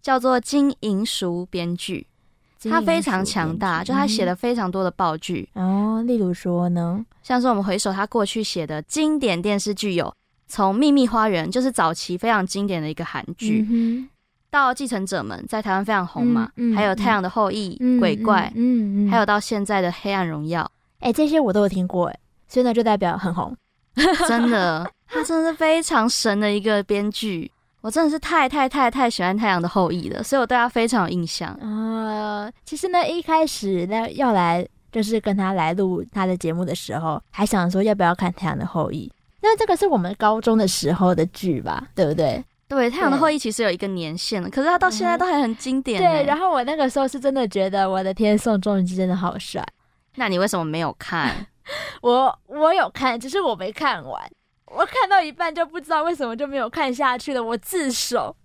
[0.00, 2.06] 叫做金银淑编剧，
[2.70, 6.02] 他非常强大，就他写了非常多的爆剧哦。
[6.06, 10.12] 例如说呢，像是我们回首他过去写的经典电视剧，有
[10.46, 14.08] 从《秘密花园》就是早期非常经典的一个韩剧，嗯、
[14.50, 18.52] 到《继承者们》在台湾非常红嘛，嗯嗯、还有《太阳的后裔》嗯、鬼怪，
[19.10, 20.62] 还有到现在的《黑暗荣耀》，
[21.00, 22.18] 哎，这些我都有听过，哎，
[22.48, 23.54] 所以呢就代表很红，
[24.28, 24.90] 真的。
[25.10, 27.50] 他真的是非常神的一个编剧，
[27.80, 31.56] 我真的是太太太太喜欢《太阳的后裔》了，所以我对他非常有印象。
[31.60, 39.08] 呃，其实呢，一开始呢要来就是跟他来录他的节目的时候，还想说要不要看《太阳的后裔》，
[39.40, 42.44] 那这个是我们高中的时候的剧吧，对不对？
[42.68, 46.02] 对，《太阳的后裔》其实有一个年限了，可是他到现在都还很经典。
[46.02, 49.64] 对，然后我那个时候是真的觉得，我的天，宋仲基真的好帅。
[50.16, 51.46] 那你为什么没有看？
[52.02, 54.22] 我我有看，只是我没看完。
[54.76, 58.34] 我看到一半就不知道为什么就没有看下去了，我自首。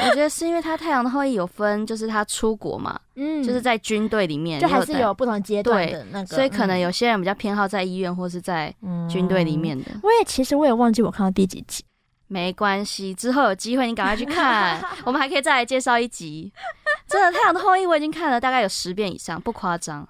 [0.00, 8.72] 我觉得是因为他《太阳的后裔》有分，就是他出国嘛，嗯，就是在军队里面，就还是有不同阶段的那个，所以可能有些人比较偏好在医院或是在
[9.10, 9.86] 军队里面的。
[9.92, 11.82] 嗯、我也其实我也忘记我看到第几集，
[12.28, 16.52] 没关系，之后有机会你赶快去看， 我们还可以再来介绍一集。
[17.08, 20.08] 真的，《太阳的后裔》我已经看了大概有十遍以上，不夸张。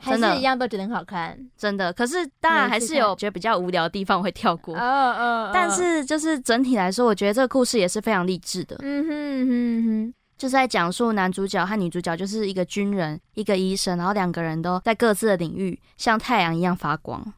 [0.00, 1.92] 还是一样都觉得很好看，真的。
[1.92, 4.74] 可是当然还是有觉得比较无聊的地方，我会跳过。
[4.74, 5.10] 嗯嗯。
[5.10, 5.54] Oh, oh, oh.
[5.54, 8.76] 但是就是整体来说，我觉得这个故事也是非常励志的。
[8.80, 17.32] 嗯哼哼哼，就是在讲述男主角和女主角就是一个军人，一个医生，然后两个人都在各自的领域像太阳一样发光，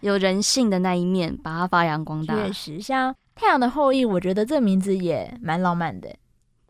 [0.00, 2.34] 有人性的那一面，把它发扬光大。
[2.34, 6.08] 确实，像《太阳的后裔》，我觉得这名字也蛮浪漫的。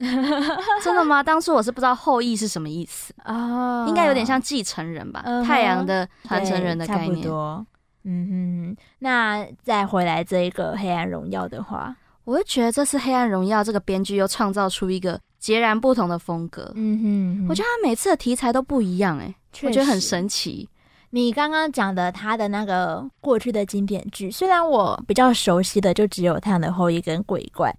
[0.82, 1.22] 真的吗？
[1.22, 7.14] 当初我是不知道后裔是什么意思啊，应该有点像继承人吧，嗯、太阳的传承人的概念。
[7.14, 7.66] 差不多。
[8.04, 11.94] 嗯哼，那再回来这一个《黑暗荣耀》的话，
[12.24, 16.72] 我会觉得这次《黑暗荣耀》这个编剧又创造出一个截然不同的风格。
[16.74, 19.32] 嗯哼，哼，我觉得他每次的题材都不一样，哎，
[19.62, 20.68] 我觉得很神奇。
[21.10, 27.70] 你刚刚讲的他的那个过去的经典剧，虽然我比较熟悉的就只有《太阳的后裔》跟《鬼怪》。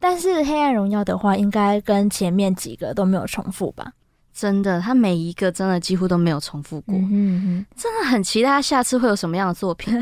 [0.00, 3.92] 但是《黑暗荣耀》的话，应该跟前面几个都没有重复吧？
[4.32, 6.94] 真的，他每一个真的几乎都没有重复过。
[6.94, 9.92] 嗯哼哼，真的很期待他下次会有什么样的作品。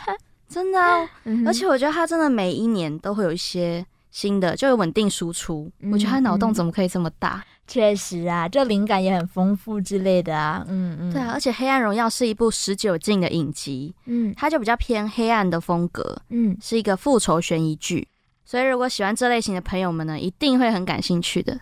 [0.48, 5.70] 真的、啊嗯，而且我觉得他真的每一年都会有一些新的，就有稳定输出。
[5.80, 7.42] 嗯、我觉得他脑洞怎么可以这么大？
[7.66, 10.64] 确实啊，这灵感也很丰富之类的啊。
[10.68, 18.06] 嗯嗯，对啊，而且《黑暗荣耀》是一部十九禁的影集，嗯，它就比较偏黑暗的风格，嗯，是一个复仇悬疑剧。
[18.46, 21.58] 所以，如果喜欢这类型的朋友们呢，一定会很感兴趣的。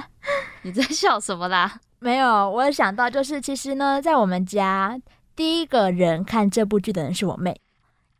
[0.62, 1.78] 你在笑什么啦？
[1.98, 4.98] 没有，我想到就是，其实呢，在我们家
[5.36, 7.54] 第一个人看这部剧的人是我妹，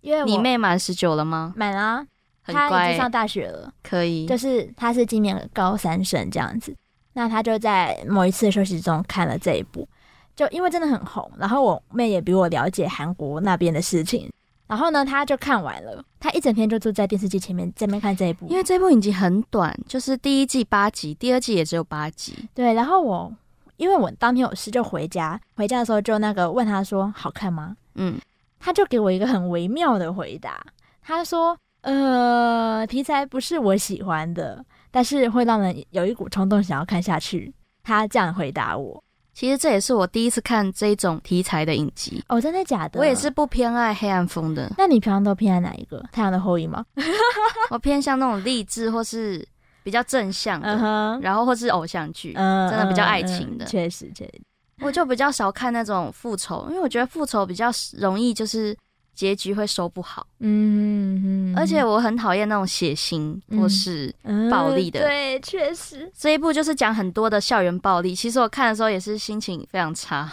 [0.02, 1.54] 因为你妹满十九了吗？
[1.56, 2.06] 满啊，
[2.44, 4.26] 她已经上大学了，可以。
[4.26, 6.76] 就是她是今年高三生这样子，
[7.14, 9.88] 那她就在某一次休息中看了这一部，
[10.36, 14.30] 就因为真的很红，然后我妹也比我了解韩国那边的事情。
[14.72, 22.48] 然后呢，他就看完了，他一整天就坐在电视机前面在那边看这一部，因为这部影集很短，就是第一季八集，第二季也只有八集。
[22.54, 23.30] 对，然后我
[23.76, 27.76] 因为我当天有事就回家，回家的时候就那个问他说好看吗？
[27.96, 28.18] 嗯，
[28.58, 30.64] 他就给我一个很微妙的回答，
[31.02, 37.52] 他说：“呃，题材不是我喜欢的，但是会让人有一股冲动想要看下去。”
[37.84, 39.04] 他这样回答我。
[39.34, 43.00] 其实这也是我第一次看这种题材的影集哦，真的假的？
[43.00, 44.70] 我也是不偏爱黑暗风的。
[44.76, 45.98] 那你平常都偏爱哪一个？
[46.12, 46.84] 《太阳的后裔》吗？
[47.70, 49.46] 我偏向那种励志或是
[49.82, 50.82] 比较正向的，uh
[51.16, 51.22] huh.
[51.22, 52.70] 然后或是偶像剧，嗯、uh，huh.
[52.70, 53.64] 真的比较爱情的。
[53.64, 54.40] 确实，确实。
[54.80, 58.76] 我就比较少看那种复仇，因为我觉得复仇比较容易就是
[59.14, 60.26] 结局会收不好。
[60.40, 64.14] 嗯，而且我很讨厌那种血腥或是
[64.50, 65.00] 暴力的。
[65.00, 66.10] 嗯、对，确实。
[66.16, 70.30] 这一部就是讲很多的校园暴力，其实我看的时候也是心情非常差。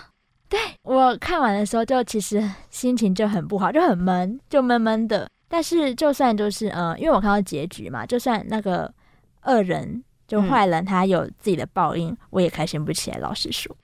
[0.48, 5.30] 对，我看完的时候就其实心情就很不好，就很闷，就闷闷的。
[5.48, 8.92] 但是就算就是呃，因为我看到结局嘛，就算那个
[9.44, 13.18] 恶人就坏人他有自己的报应，嗯、我也开心不起来。
[13.20, 13.76] 老实说。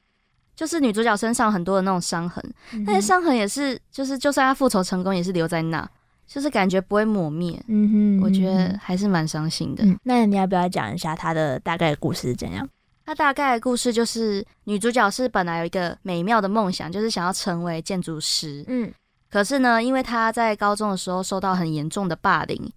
[0.55, 2.41] 就是女主角身上很多的那种伤痕，
[2.85, 5.87] 那些伤痕也是，就是就算她复仇成功，也是留在那，
[6.25, 7.61] 就是感觉不会抹灭。
[7.67, 9.83] 嗯哼，我觉得还是蛮伤心的。
[9.83, 12.67] 嗯，那你要不要讲一下她的大概的故事是怎样？
[13.05, 18.63] 她大概的故事就是女主角是本来有一个美妙的梦想，就是想要成为建筑师。
[18.67, 18.89] 嗯，
[19.29, 22.71] 可是呢，因为她在高中的时候受到很严重的霸凌，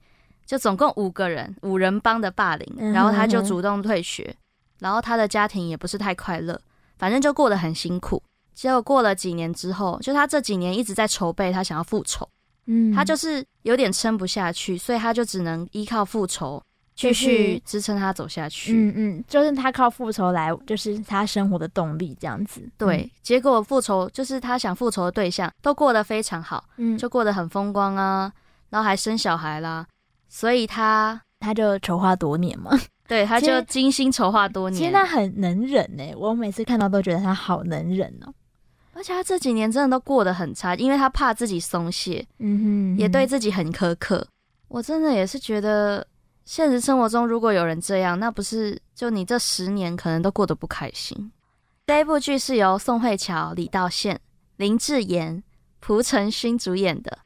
[0.45, 4.35] 就总共五个人五人帮的霸凌，然后她就主动退学，
[4.81, 6.61] 然后她的家庭也不是太快乐。
[6.99, 8.23] 反正就过得很辛苦，
[8.55, 12.29] 结果过了几年之后，就他这几年一直在筹备，他想要复仇，
[12.67, 16.61] 嗯，他就是有点撑不下去，所以他就只能依靠复仇
[16.97, 18.73] 继续支撑他走下去。
[18.73, 22.61] 嗯嗯，就是他靠复仇来，就是他生活的动力这样子。
[22.77, 28.33] 对，结果复仇就是他想复仇的对象都过得非常好，嗯，就过得很风光啊，
[28.71, 29.87] 然后还生小孩啦，
[30.29, 32.77] 所以他他就筹划多年嘛。
[33.09, 34.79] 对，他就精心筹划多年。
[34.79, 38.33] 其实他很能忍呢，我每次看到都觉得他好能忍哦。
[38.93, 44.27] 而且他这几年真的都过得很差，因为他怕自己松懈，嗯哼，嗯哼，也对自己很苛刻。
[44.69, 46.07] 我真的也是觉得，
[46.45, 51.33] 现实生活中如果有人这样，那不是就你这十年可能都过得不开心。
[51.87, 54.21] 这一部剧是由宋慧乔、李道宪、
[54.57, 55.43] 林志妍、
[55.81, 57.19] 蒲承勋主演的。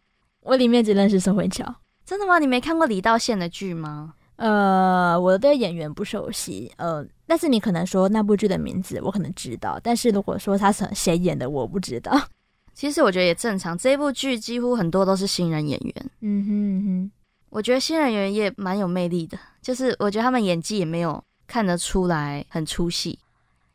[0.43, 1.65] 我里面只认识宋慧乔，
[2.05, 2.39] 真的吗？
[2.39, 4.15] 你没看过李道宪的剧吗？
[4.43, 9.79] 呃，我对演员不熟悉，呃，但是你可能说那部剧的名字，我可能知道。
[9.81, 12.21] 但是如果说他是谁演的，我不知道。
[12.75, 15.95] 其实我觉得也正常，这部剧几乎很多都是新人演员。
[16.23, 17.11] 嗯哼嗯哼，
[17.51, 23.17] 我觉得新人演员也蛮有魅力的，就是我觉得他们演技也没有看得出来很出戏。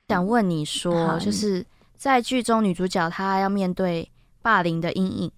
[0.09, 1.65] 想问你说，就是
[1.95, 4.05] 在剧中女主角她要面对
[4.41, 5.32] 霸凌的阴影，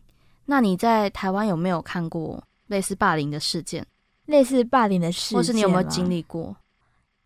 [0.45, 3.85] 那你在台湾有没有看过类似霸凌的事件？
[4.29, 6.55] 类似霸凌的事件，或是你有没有经历过？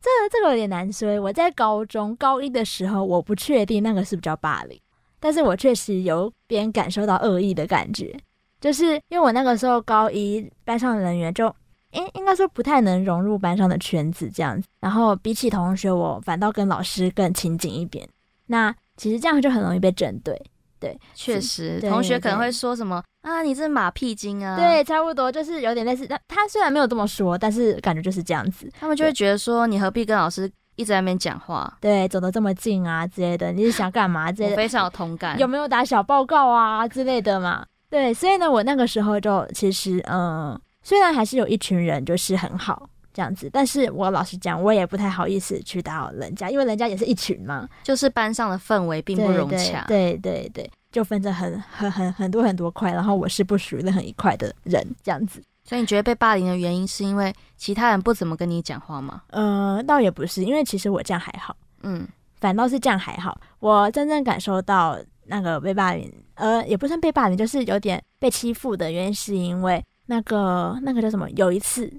[0.02, 1.20] 这这个有点难说。
[1.20, 4.80] 我在高中高一的时候，我不确定那个是不是叫霸凌，
[5.20, 8.14] 但是我确实有边感受到恶意的感觉，
[8.60, 11.54] 就是因为我那个时候高一班上的人员就
[11.92, 18.08] 应应该说不太能融入班上的圈子这样子，然后比起同学，我反倒跟老师更亲近一点。
[18.48, 20.42] 那其实这样就很容易被针对。
[20.84, 24.58] 对，确实，同学可能会说什么啊，你是马屁精啊。
[24.58, 26.06] 对，差不多就是有点类似。
[26.06, 28.70] 他他虽然没有这么说，但是感觉就是这样子。
[28.78, 31.78] 他们就会觉得说，你何必跟老师一直在那边讲话？
[31.80, 34.54] 对，走得这么近啊之类的，你是想干嘛之类的？
[34.54, 35.38] 我非常有同感。
[35.40, 37.66] 有没有打小报告啊之类的嘛？
[37.90, 49.86] 对，所以呢，我那个时候就其实嗯，虽然还是有一群人就是很好这样子，但是我老实讲，我也不太好意思去打扰人家，因为人家也是一群嘛，就是班上的氛围并不融洽。
[49.88, 50.72] 对对对，对。
[50.94, 55.42] 就分成很很很很多很多块，然后我是不属于任何一块的人，这样子。
[55.64, 59.24] 所以你觉得被霸凌的原因是因为其他人不怎么跟你讲话吗？
[59.32, 62.08] 呃，倒也不是，因为其实我这样还好，嗯，
[62.40, 63.36] 反倒是这样还好。
[63.58, 64.96] 我真正感受到
[65.26, 71.28] 那个被霸凌，呃，也不算被霸凌，就是有点被欺负的原因，是因为那个那个叫什么？
[71.32, 71.92] 有一次，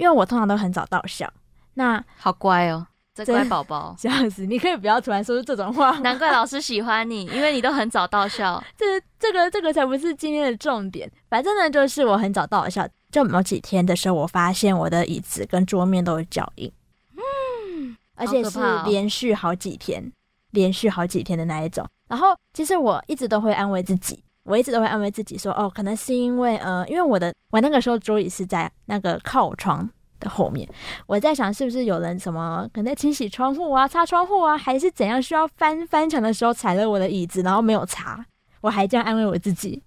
[0.00, 1.30] 因为我通常都很早到校，
[1.74, 2.86] 那好乖哦。
[3.26, 5.90] 乖宝宝，这样子，你可以不要突然说出这种话。
[6.00, 8.62] 难怪老师喜欢你，因为你都很早到校。
[8.78, 8.86] 这、
[9.18, 11.10] 这个、这个才不是今天的重点。
[11.28, 16.72] 反正呢，就是我很早到校，就某几天的时候，我发现我的椅子跟桌面都有脚印。
[17.14, 20.10] 嗯，而且是连续好几天，哦、
[20.52, 21.86] 连续好几天的那一种。
[22.08, 29.88] 然后，其实我一直都会安慰自己，我一直都会安慰自己说，哦，可能是因为，呃，因为我的我那个时候桌椅是在那个靠窗
[30.18, 30.68] 的后面，
[31.06, 35.22] 我在想是不是有人什么可能在清洗窗户啊、擦窗户啊，还是怎样？
[35.22, 38.26] 需要翻翻墙的时候踩了我的椅子，然后没有擦，
[38.60, 39.82] 我还这样安慰我自己。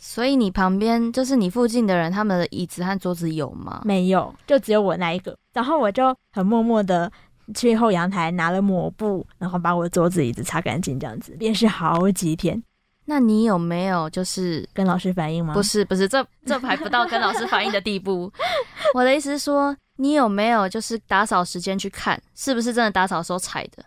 [0.00, 3.82] 所以你旁边就是你附近的人，他们的椅子和桌子有吗？
[3.84, 5.36] 没有，就只有我那一个。
[5.52, 7.10] 然后我就很默默的
[7.54, 12.62] 去后阳台拿了抹布，然后把我的桌子、椅子擦干净，这样子连续好几天。
[13.10, 15.54] 那你有没有就是跟老师反映吗？
[15.54, 18.30] 不是，不是，这这还不到跟老师反映的地步。
[18.92, 23.82] 我的意思是说，你有没有就是打扫时间去看，是不是真的打扫时候踩的？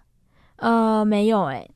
[0.55, 1.71] 呃，没有哎、欸。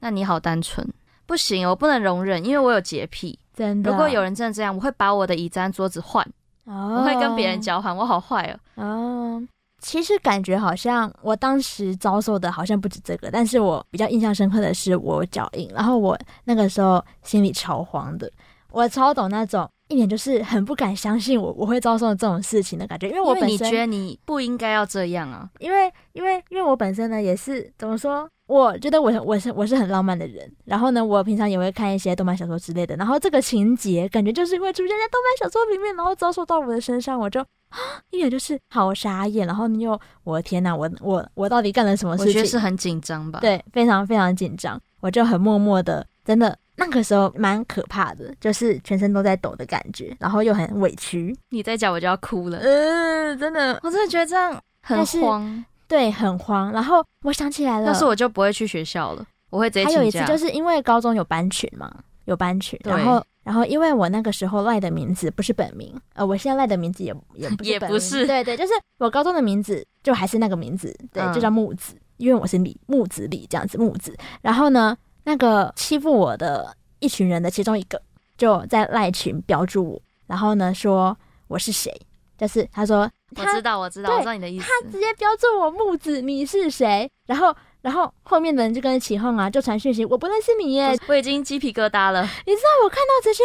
[0.00, 0.86] 那你好单纯，
[1.24, 3.38] 不行，我不能容忍，因为我有洁癖。
[3.54, 6.22] 真的，如果有人真的这样，我会把我的椅子和桌子换。
[6.64, 8.84] 哦，我会跟别人交换，我好坏哦。
[8.84, 9.42] 哦。
[9.82, 18.30] 其实感觉好像我当时遭受的好像不止这个，但是我比较印象深刻的是我脚印，然后我那个时候心里超慌的，
[18.70, 28.28] 我超懂那种一点就是很不敢相信我我会遭受这种事情的感觉，因为我本身你觉得你不应该要这样啊，因为因为因为我本身呢也是怎么说？
[28.46, 37.40] 我觉得我我是我是很浪漫的人，然后呢，我平常也会看一些动漫小说之类的，然后这个情节感觉就是会出现在动漫小说里面，然后遭受到我的身上，我就
[37.70, 37.78] 啊，
[38.10, 42.28] 一眼就是好傻眼，然后你又我的天呐，我我我到底干了什么事情？
[42.28, 43.38] 我觉得是很紧张吧？
[43.40, 51.36] 对，非常非常紧张，我就很默默的，真的那个时候蛮可怕的，就是全身都在抖的感觉，然后又很委屈。
[51.50, 55.64] 你再讲我就要哭了，嗯，真的，我真的觉得这样很慌。
[55.86, 56.72] 对，很慌。
[56.72, 59.84] 然后我想起来了，要是我就不会去学校了，我会直接。
[59.84, 61.92] 还有一次，就是因为高中有班群嘛，
[62.24, 74.16] 有班群，然后然后因为我那个时候赖的名字不是本名，呃，我现在赖的名字也也不是也不是，对对，就是我高中的名字就还是那个名字，对，就叫木子，嗯、因为我是李木子李这样子木子。
[74.40, 78.00] 然后呢，那个欺负我的一群人的其中一个
[78.36, 81.16] 就在赖群标注我，然后呢说
[81.48, 81.94] 我是谁。
[82.38, 84.66] 就是他说他，我知道，我知道，我知道你的意思。
[84.66, 87.08] 他直接标注我木子，你是谁？
[87.26, 90.98] 然后，然后后面的人就跟着起哄啊，就传讯息，我不认识你耶！
[91.06, 92.22] 我已经鸡皮疙瘩了。
[92.22, 93.44] 你知道我看到这些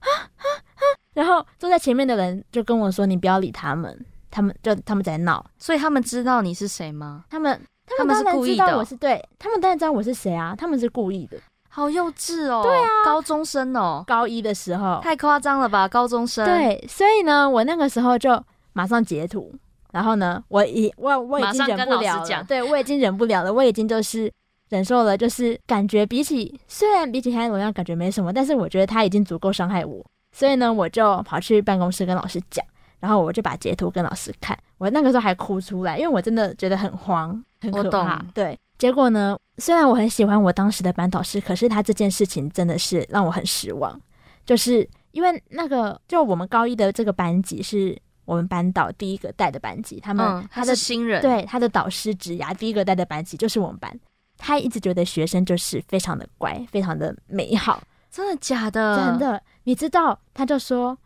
[0.00, 0.44] 啊啊
[0.74, 0.82] 啊！
[1.14, 3.98] 然后坐在前面的人就跟我说：“你不要理他们，
[4.30, 7.24] 他们就他们在闹。”所以他们知道你是谁吗？
[7.30, 8.76] 他们他们是故意的。
[8.76, 10.54] 我是对，他们当然知道我是谁啊！
[10.56, 11.38] 他们是故意的。
[11.68, 12.62] 好幼稚哦！
[12.62, 15.88] 对啊，高中生哦，高一的时候太夸张了吧？
[15.88, 18.40] 高中生对，所以呢，我那个时候就
[18.74, 19.52] 马上截图，
[19.92, 24.32] 然后呢，我已我我已经忍不了了，对，我已经忍不了了，我已经就是
[24.70, 32.64] 忍受了，就是感觉比起虽然比起黑暗荣耀感觉没什么，但是我觉得他已经足够伤害我，所以呢，我就跑去办公室跟老师讲，
[33.04, 38.58] 然后我就把截图跟老师看，我那个时候还哭出来，因为我真的觉得很慌，很可怕，对。
[38.78, 44.00] 结果呢，虽然我很喜欢我当时的班导师，可是他这件事情真的是让我很失望。
[44.46, 47.94] 就是因为那个，就我们高一的这个班级是
[48.24, 54.00] 我们班导第一个带的班级，他们、嗯、他的新人，对他的导师职涯第一个带的班级就是我们班。
[54.38, 57.82] 他一直觉得学生就是非常的乖，非常的美好。
[58.10, 58.96] 真的假的？
[58.96, 60.18] 真的，你知道？
[60.32, 60.96] 他就说：“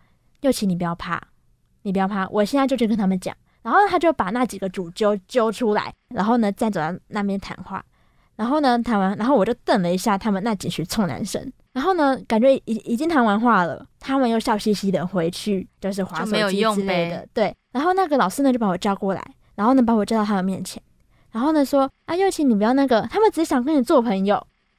[0.40, 1.22] 又琪，你不要怕，
[1.88, 3.34] 你不要怕，我现在就去跟他们讲。”
[3.64, 7.82] 然后他就把那几个主揪揪出来，然后呢，再走到那边谈话。
[8.36, 11.50] 然后呢，谈完，然后我就瞪了一下他们那几群臭男生。
[11.72, 17.26] 然后呢，感觉已已经谈完话了，他们又笑嘻嘻的回去，就是滑手机之类的。
[17.32, 17.54] 对。
[17.72, 20.82] 然后那个老师呢，就把我叫过来，然后呢，把我叫到他们面前，
[21.32, 24.36] 然后呢，说：“啊，又请，你不要那个，他们只想跟你做朋友。”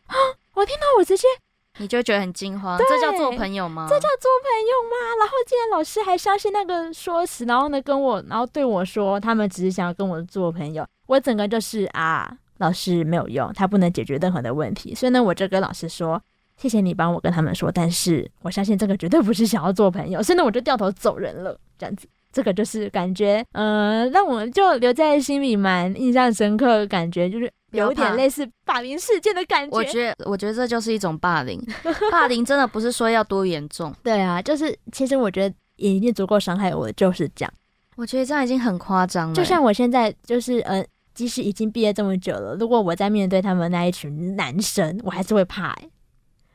[0.08, 0.16] 啊！
[0.56, 1.28] 我听到我直接。
[1.80, 3.88] 你就觉得很惊慌，这叫做朋友吗？
[3.90, 5.16] 这叫做朋友吗？
[5.18, 16.22] 然后竟然老师还相信那个说辞，然后呢跟我，然后对我说他们只是想要跟我做朋友，我整个就是啊，老师没有用，他不能解决任何的问题，所以呢我就跟老师说，
[16.58, 27.50] 谢谢你帮我跟他们说，但是我相信这个绝对不是想要做朋友，所以呢我就掉头走人了，这样子，这个就是感觉，嗯、呃，让我就留在心里蛮印象深刻的感觉就是。
[27.72, 29.76] 有点类似霸凌事件的感觉。
[29.76, 31.62] 我觉得，我觉得这就是一种霸凌。
[32.12, 33.94] 霸凌真的不是说要多严重。
[34.04, 37.54] 对啊，就是其实我觉得也已经足够伤害我，就是这样。
[37.96, 39.36] 我觉得这样已经很夸张了。
[39.36, 45.90] 就像我现在就是呃，即使已经毕业这么久了，如果我在面对他们那一群男生，我还是会怕、欸。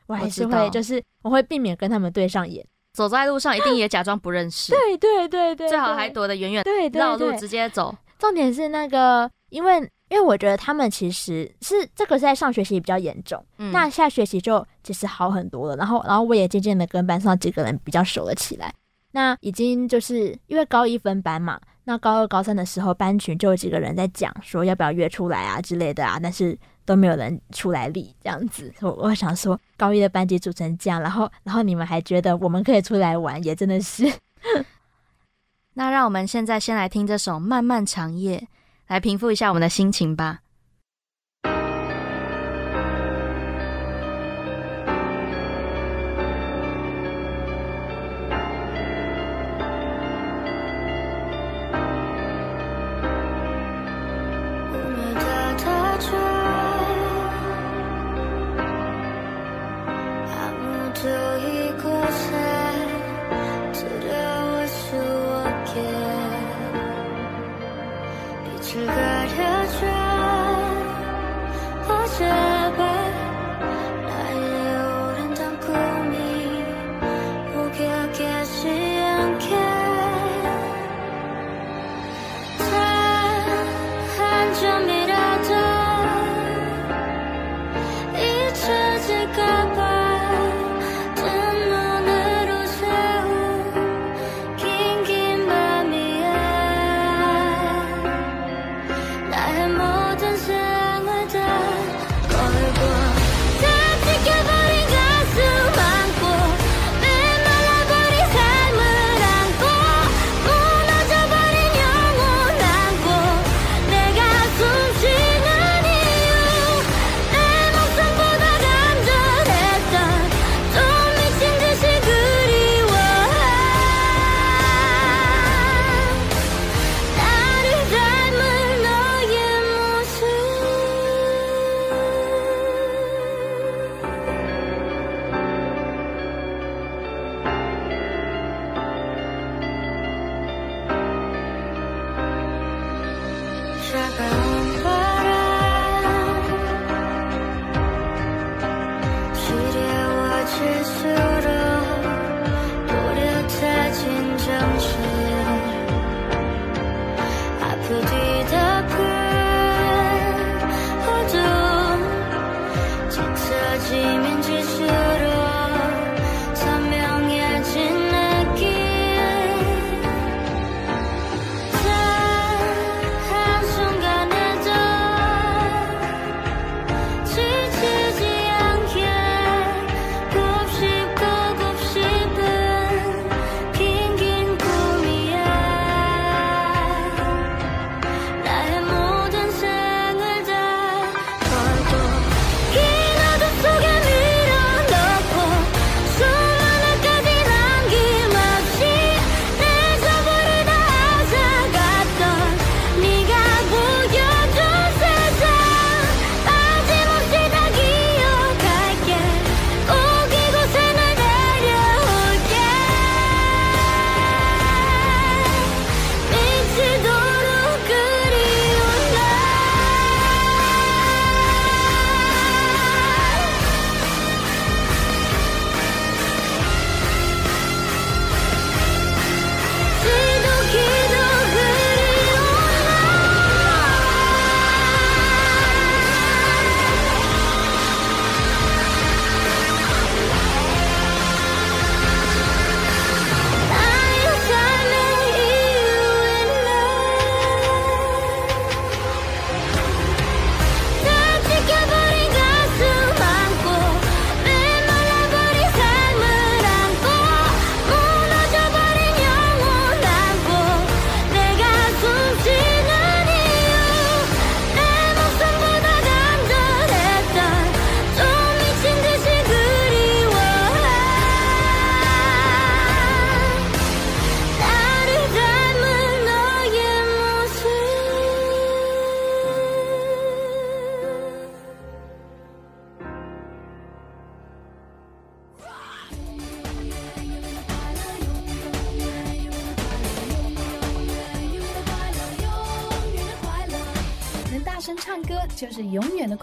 [0.07, 2.65] 我还是会，就是我会避免跟他们对上眼。
[2.93, 4.71] 走在路上一定也假装不认识。
[4.75, 5.67] 对对对对。
[5.67, 7.95] 最好还躲得远远，对，绕路直接走。
[8.17, 9.89] 重点是那个，因为。
[10.09, 15.75] 因为我觉得他们其实是这个是在上学期比较严重，嗯，那下学期就其实好很多了。
[15.75, 18.73] 然后，然后我也渐渐的跟班上几个人比较熟了起来。
[19.11, 28.71] 那已经就是因为高一分班嘛，那高二、高三的时候，班群就有几个人在讲说要不要约出来啊之类的啊，但是都没有人出来理这样子。
[28.81, 34.03] 我我想说，高一的班级组成这样，然后然后你们还觉得我们可以出来玩，也真的是。
[35.73, 38.37] 那让我们现在先来听这首《漫漫长夜》。
[38.87, 40.39] 来平复一下我们的心情吧。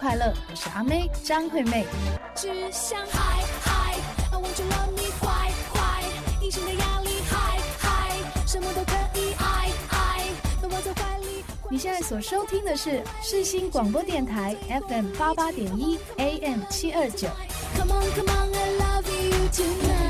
[0.03, 0.34] 快乐。
[0.50, 1.86] 我是阿妹张惠妹。
[2.34, 3.94] 只想嗨嗨
[4.32, 6.03] ，I want to love me 坏坏，
[6.42, 8.11] 隐形的压力嗨嗨，
[8.44, 10.24] 什么都可以爱爱，
[10.61, 11.44] 都握在怀里。
[11.70, 14.57] 你现在所收听的是世新广播电台
[14.88, 17.28] FM 八八点一 AM 七二九。
[17.76, 20.03] Come on, come on, I love you tonight.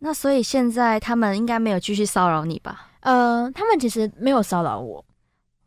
[0.00, 2.88] 那所以现在他们应该没有继续骚扰你吧？
[3.00, 5.04] 呃，他们其实没有骚扰我。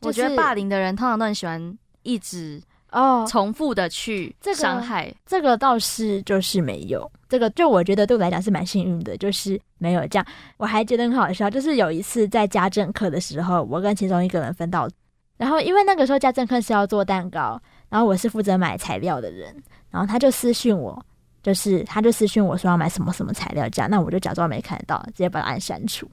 [0.01, 5.07] 我觉得霸凌的人通常都很喜欢一直哦重复的去伤害。
[5.07, 7.09] 哦这个，这个倒是就是没有。
[7.29, 10.25] 这个就我觉得对我来讲是蛮幸运的，就是没有这样。
[10.57, 14.89] 我还觉得很好笑，就是有一次在家政课的时候，我跟其中一个人分到，
[15.37, 19.55] 然后因为那个时候家政课是要做蛋糕，然后我是负责买材料的人，
[19.89, 21.03] 然后他就私讯我。
[21.43, 26.07] 就是，他就私讯我说要买什么什么材料这样，那我就假装没看到，直接把他按删除。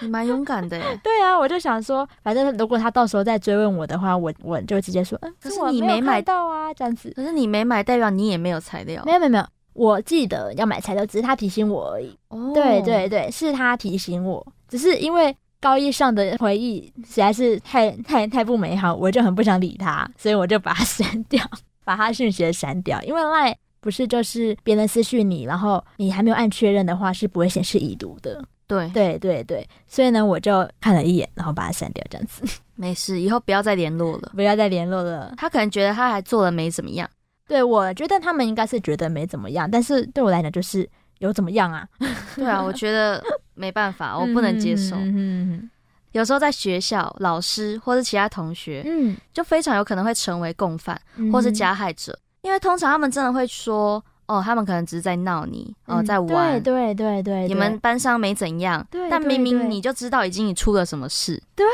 [0.00, 0.84] 你蛮勇敢的耶。
[1.02, 7.12] 对啊，我就想说，反正如果他到时候再追问我的话，我我就直接说，嗯，可是你没买到啊，这样子。
[7.16, 9.02] 可是你没买，代表你也没有材料。
[9.04, 12.16] 没有没有没有，我记得要买材料，只是他提醒我而已。
[12.28, 21.44] 哦，对对对，是他提醒我，只是因为高一上的回忆实在是太太太不美好，我就很不想理他，所以我就把他 删掉，
[21.84, 23.56] 把他讯息删掉，因为赖。
[23.82, 28.44] 不是，就是别人私讯你，然后你还没有按确认的话，是不会显示已读的。
[28.70, 32.42] 对对对对，所以呢，我就看了一眼，然后把它删掉，这样子。
[32.76, 35.34] 没事，以后不要再联络了，不要再联络了。
[35.36, 37.08] 他可能觉得他还做的没怎么样。
[37.46, 41.86] 对，我觉得他们应该是觉得没怎么样，但是对我来讲就是有怎么样啊？
[42.36, 43.22] 对啊，我觉得
[43.54, 44.96] 没办法，我不能接受。
[44.96, 45.68] 嗯。
[46.12, 51.00] 有时候在学校，老师或是其他同学，嗯，就非常有可能会成为共犯
[51.32, 52.18] 或是加害者。
[52.42, 61.66] 因为通常他们真的会说，哦，他们可能只是在闹你，哦，嗯、在玩，对对对对，你们班上没怎样，对，但明明你就知道已经你出了什么事，对，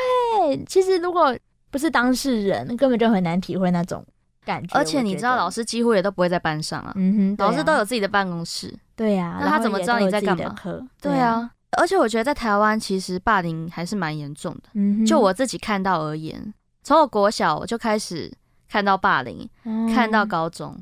[0.66, 1.36] 其实如果
[1.70, 4.02] 不是当事人，根本就很难体会那种
[4.46, 4.78] 感觉。
[4.78, 10.54] 而且你知道，老师几乎也都不会在班上啊，嗯哼，老师都有自己的办公室，对呀，那他怎么知道你在干嘛？
[11.02, 18.32] 对啊，而且我觉得在台湾其实霸凌还是蛮严重的，嗯哼，就我自己看到而言，从我国小我就开始。
[18.68, 20.76] 看到霸凌，嗯、看到高中，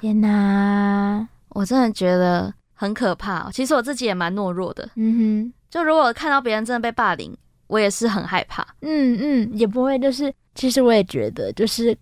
[0.00, 1.26] 天哪！
[1.50, 3.50] 我真的觉得很可怕。
[3.50, 5.52] 其实我自己也蛮懦弱的，嗯哼。
[5.70, 7.34] 就如果看到别人真的被霸凌，
[7.66, 8.66] 我也是很害怕。
[8.80, 9.98] 嗯嗯，也不会。
[9.98, 11.96] 就是其实我也觉得，就是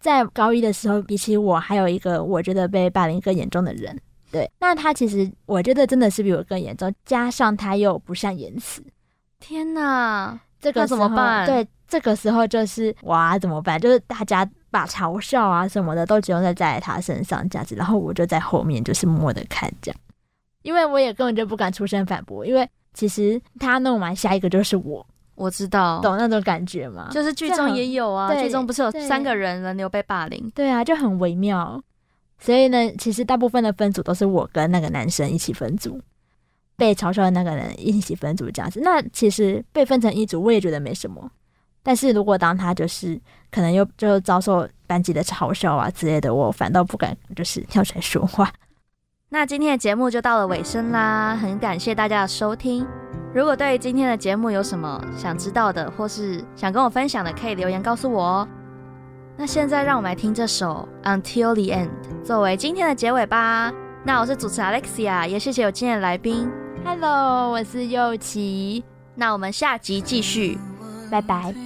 [0.00, 3.98] 在高一的时候，比起我还有一个我觉得被霸凌更严重的人。
[4.30, 8.82] 对，那他其实我觉得真的是比我更严重，加上他又不善言辞。
[9.40, 10.38] 天哪！
[10.60, 11.46] 这个怎么办？
[11.46, 11.66] 对。
[11.88, 13.80] 这个时候就是哇，怎么办？
[13.80, 14.44] 就是大家
[14.76, 19.98] 把嘲笑啊什么的都集中在在他身上这样子，然后我就在后面就是默默的看这样，
[20.64, 27.08] 因为我也根本就不敢出声反驳，因为其实他弄完下一个就是我，我知道，懂那种感觉吗？
[27.10, 30.52] 就是剧中也有啊，剧中不是有三个人轮流被霸凌？
[30.54, 31.82] 对啊，就很微妙。
[32.38, 35.98] 所以呢，其实大部分的分组都是我跟那个男生一起分组，
[36.76, 38.78] 被嘲笑的那个人一起分组这样子。
[38.82, 41.30] 那其实被分成一组，我也觉得没什么。
[41.86, 43.16] 但是如果当他就是
[43.48, 48.50] 可能又就遭受班级的嘲笑啊之类的，我反倒不敢就是跳出来说话。
[49.30, 52.84] 那今天的节目就到了尾声啦，很感谢大家的收听。
[53.32, 58.48] 如果对于今天的节目有什么想知道的，或是想跟我分享的，可以留言告诉我哦。
[59.36, 61.88] 那现在让我们来听这首《Until the End》
[62.24, 63.72] 作为今天的结尾吧。
[64.02, 66.50] 那我是主持人 Alexia，也谢谢有今天的来宾。
[66.84, 68.82] Hello，我是右奇。
[69.14, 70.58] 那我们下集继续，
[71.10, 71.65] 拜拜。